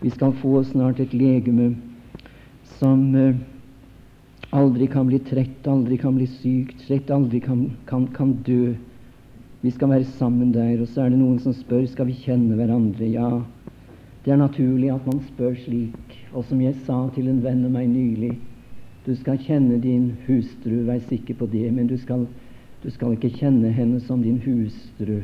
Vi 0.00 0.10
skal 0.10 0.32
få 0.40 0.62
snart 0.64 1.00
et 1.00 1.14
legeme 1.14 1.74
som 2.78 3.04
uh, 3.14 3.36
aldri 4.56 4.86
kan 4.86 5.06
bli 5.06 5.18
trett, 5.18 5.66
aldri 5.68 5.98
kan 6.00 6.16
bli 6.16 6.26
syk, 6.26 6.72
trett, 6.86 7.10
aldri 7.10 7.40
kan, 7.40 7.66
kan, 7.86 8.06
kan 8.16 8.32
dø. 8.46 8.74
Vi 9.60 9.70
skal 9.70 9.90
være 9.90 10.04
sammen 10.16 10.52
der. 10.54 10.80
Og 10.80 10.88
så 10.88 11.04
er 11.04 11.12
det 11.12 11.20
noen 11.20 11.38
som 11.42 11.54
spør 11.56 11.84
skal 11.90 12.08
vi 12.08 12.16
kjenne 12.24 12.56
hverandre. 12.56 13.08
Ja, 13.10 13.30
det 14.24 14.32
er 14.32 14.40
naturlig 14.40 14.92
at 14.94 15.06
man 15.08 15.20
spør 15.28 15.56
slik. 15.64 16.18
Og 16.32 16.44
som 16.48 16.60
jeg 16.64 16.76
sa 16.86 17.06
til 17.14 17.28
en 17.30 17.42
venn 17.44 17.64
av 17.68 17.72
meg 17.74 17.88
nylig, 17.90 18.34
du 19.06 19.12
skal 19.14 19.38
kjenne 19.38 19.78
din 19.78 20.10
hustru, 20.26 20.80
vær 20.88 20.98
sikker 21.06 21.36
på 21.38 21.46
det, 21.52 21.68
men 21.72 21.86
du 21.86 21.94
skal, 22.00 22.24
du 22.82 22.88
skal 22.90 23.14
ikke 23.14 23.30
kjenne 23.36 23.70
henne 23.70 24.00
som 24.02 24.24
din 24.24 24.40
hustru. 24.42 25.20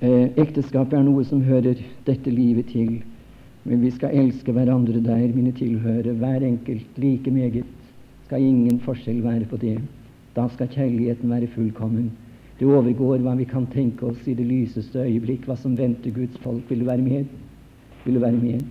Eh, 0.00 0.32
ekteskapet 0.36 0.98
er 0.98 1.04
noe 1.06 1.22
som 1.24 1.44
hører 1.46 1.78
dette 2.08 2.32
livet 2.32 2.72
til. 2.72 2.98
Men 3.66 3.82
vi 3.82 3.90
skal 3.90 4.14
elske 4.14 4.52
hverandre 4.54 5.00
der, 5.02 5.26
mine 5.34 5.50
tilhørere, 5.56 6.14
hver 6.20 6.44
enkelt 6.46 6.98
like 7.02 7.30
meget. 7.34 7.66
Skal 8.28 8.42
ingen 8.42 8.78
forskjell 8.80 9.24
være 9.24 9.48
på 9.50 9.58
det. 9.58 9.80
Da 10.36 10.46
skal 10.52 10.70
kjærligheten 10.70 11.30
være 11.30 11.50
fullkommen. 11.50 12.12
Det 12.60 12.66
overgår 12.66 13.20
hva 13.24 13.34
vi 13.36 13.44
kan 13.48 13.66
tenke 13.72 14.06
oss 14.06 14.28
i 14.28 14.36
det 14.38 14.46
lyseste 14.46 15.02
øyeblikk, 15.02 15.48
hva 15.48 15.56
som 15.58 15.74
venter 15.76 16.14
Guds 16.14 16.38
folk. 16.44 16.62
Vil 16.70 16.84
du 16.84 16.88
være 16.88 17.04
med? 17.04 17.26
Vil 18.04 18.16
du 18.16 18.22
være 18.22 18.38
med? 18.38 18.62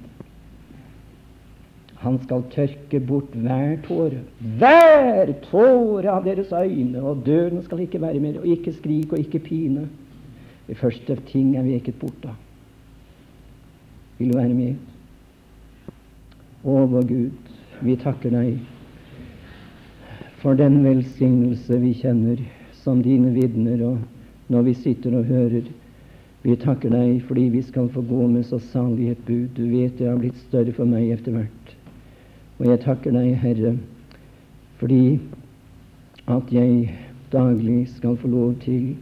Han 2.06 2.18
skal 2.24 2.48
tørke 2.54 3.00
bort 3.04 3.36
hver 3.36 3.76
tåre. 3.88 4.24
Hver 4.60 5.34
tåre 5.50 6.12
av 6.14 6.26
deres 6.26 6.54
øyne, 6.54 7.02
og 7.02 7.26
døden 7.26 7.64
skal 7.66 7.84
ikke 7.84 8.02
være 8.02 8.24
mer, 8.24 8.40
og 8.40 8.48
ikke 8.48 8.74
skrik 8.80 9.14
og 9.14 9.20
ikke 9.20 9.44
pine. 9.44 9.88
Det 10.68 10.78
første 10.78 11.20
ting 11.30 11.56
er 11.58 11.68
veket 11.68 12.00
bort 12.00 12.26
av. 12.26 12.45
Vil 14.18 14.36
være 14.36 14.54
med? 14.54 14.76
Å, 16.66 16.86
vår 16.90 17.10
Gud, 17.10 17.52
vi 17.86 17.98
takker 18.00 18.32
deg 18.34 18.56
for 20.46 20.54
den 20.54 20.84
velsignelse 20.86 21.80
vi 21.82 21.92
kjenner 21.98 22.42
som 22.84 23.00
dine 23.02 23.32
vitner, 23.34 23.82
og 23.82 24.54
når 24.54 24.68
vi 24.68 24.74
sitter 24.78 25.16
og 25.18 25.26
hører. 25.26 25.66
Vi 26.46 26.54
takker 26.62 26.94
deg 26.94 27.24
fordi 27.26 27.48
vi 27.50 27.64
skal 27.66 27.88
få 27.90 28.04
gå 28.06 28.28
med 28.30 28.46
så 28.46 28.60
salig 28.62 29.10
et 29.10 29.24
bud. 29.26 29.48
Du 29.58 29.64
vet 29.72 29.98
det 29.98 30.06
har 30.06 30.20
blitt 30.22 30.38
større 30.44 30.76
for 30.78 30.86
meg 30.86 31.10
etter 31.16 31.34
hvert. 31.34 31.74
Og 32.60 32.70
jeg 32.70 32.84
takker 32.86 33.18
deg, 33.18 33.32
Herre, 33.42 33.74
fordi 34.78 35.18
at 36.30 36.54
jeg 36.54 36.94
daglig 37.34 37.88
skal 37.96 38.14
få 38.22 38.30
lov 38.30 38.54
til 38.62 38.94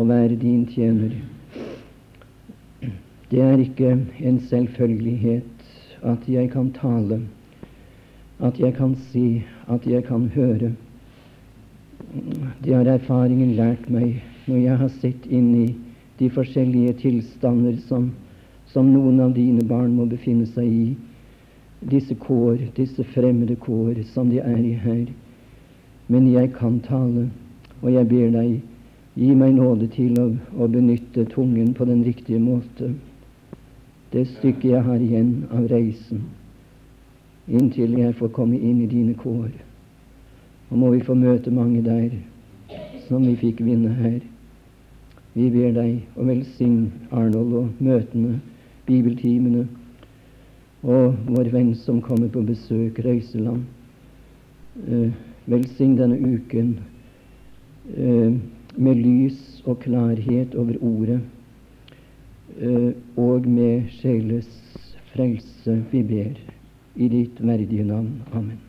å 0.00 0.08
være 0.08 0.40
din 0.40 0.64
tjener. 0.72 1.12
Det 3.36 3.44
er 3.44 3.58
ikke 3.60 3.90
en 4.24 4.38
selvfølgelighet 4.40 5.64
at 6.02 6.28
jeg 6.28 6.50
kan 6.50 6.70
tale, 6.72 7.20
at 8.40 8.60
jeg 8.60 8.74
kan 8.74 8.94
si, 9.10 9.42
at 9.68 9.86
jeg 9.86 10.04
kan 10.04 10.28
høre. 10.34 10.70
Det 12.64 12.74
har 12.74 12.88
erfaringen 12.88 13.50
lært 13.58 13.90
meg 13.92 14.22
når 14.46 14.56
jeg 14.56 14.78
har 14.80 14.88
sett 15.02 15.26
inn 15.28 15.50
i 15.52 15.66
de 16.16 16.30
forskjellige 16.32 16.94
tilstander 17.02 17.74
som, 17.90 18.06
som 18.72 18.88
noen 18.88 19.20
av 19.20 19.34
dine 19.36 19.66
barn 19.68 19.92
må 19.98 20.06
befinne 20.08 20.48
seg 20.54 20.70
i 20.72 20.86
disse 21.90 22.16
kår, 22.22 22.70
disse 22.78 23.04
fremmede 23.10 23.58
kår 23.66 24.00
som 24.14 24.30
de 24.32 24.40
er 24.40 24.62
i 24.64 24.72
her. 24.86 25.10
Men 26.08 26.30
jeg 26.32 26.54
kan 26.56 26.80
tale, 26.88 27.26
og 27.82 27.92
jeg 27.92 28.08
ber 28.14 28.32
deg, 28.38 28.56
gi 29.12 29.28
meg 29.36 29.58
nåde 29.60 29.90
til 29.92 30.16
å, 30.24 30.30
å 30.56 30.70
benytte 30.72 31.26
tungen 31.36 31.76
på 31.76 31.84
den 31.84 32.00
riktige 32.08 32.40
måte. 32.40 32.94
Det 34.12 34.26
stykket 34.36 34.70
jeg 34.70 34.82
har 34.86 35.02
igjen 35.02 35.32
av 35.50 35.66
reisen, 35.70 36.22
inntil 37.48 37.98
jeg 37.98 38.14
får 38.18 38.32
komme 38.36 38.58
inn 38.58 38.80
i 38.84 38.90
dine 38.90 39.14
kår. 39.18 39.50
Og 40.70 40.78
må 40.78 40.90
vi 40.94 41.02
få 41.06 41.14
møte 41.18 41.50
mange 41.50 41.82
der 41.82 42.10
som 43.08 43.26
vi 43.26 43.36
fikk 43.38 43.62
vinne 43.66 43.92
her. 43.98 44.20
Vi 45.36 45.50
ber 45.52 45.74
deg 45.76 46.16
å 46.16 46.26
velsigne 46.26 47.10
Arnold 47.12 47.54
og 47.60 47.82
møtene, 47.82 48.38
bibeltimene 48.86 49.66
og 50.86 51.18
vår 51.26 51.50
venn 51.52 51.74
som 51.82 52.00
kommer 52.02 52.30
på 52.32 52.44
besøk, 52.46 52.98
Røyseland. 53.02 53.64
Eh, 54.86 55.10
velsign 55.50 55.96
denne 55.98 56.18
uken 56.20 56.76
eh, 57.96 58.32
med 58.76 59.00
lys 59.00 59.62
og 59.64 59.80
klarhet 59.82 60.54
over 60.54 60.78
ordet, 60.80 61.20
og 63.16 63.48
med 63.48 63.90
sjeles 63.98 64.48
frelse, 65.12 65.80
vi 65.92 66.02
ber, 66.02 66.38
i 66.96 67.08
ditt 67.12 67.42
verdige 67.44 67.84
navn. 67.84 68.22
Amen. 68.32 68.65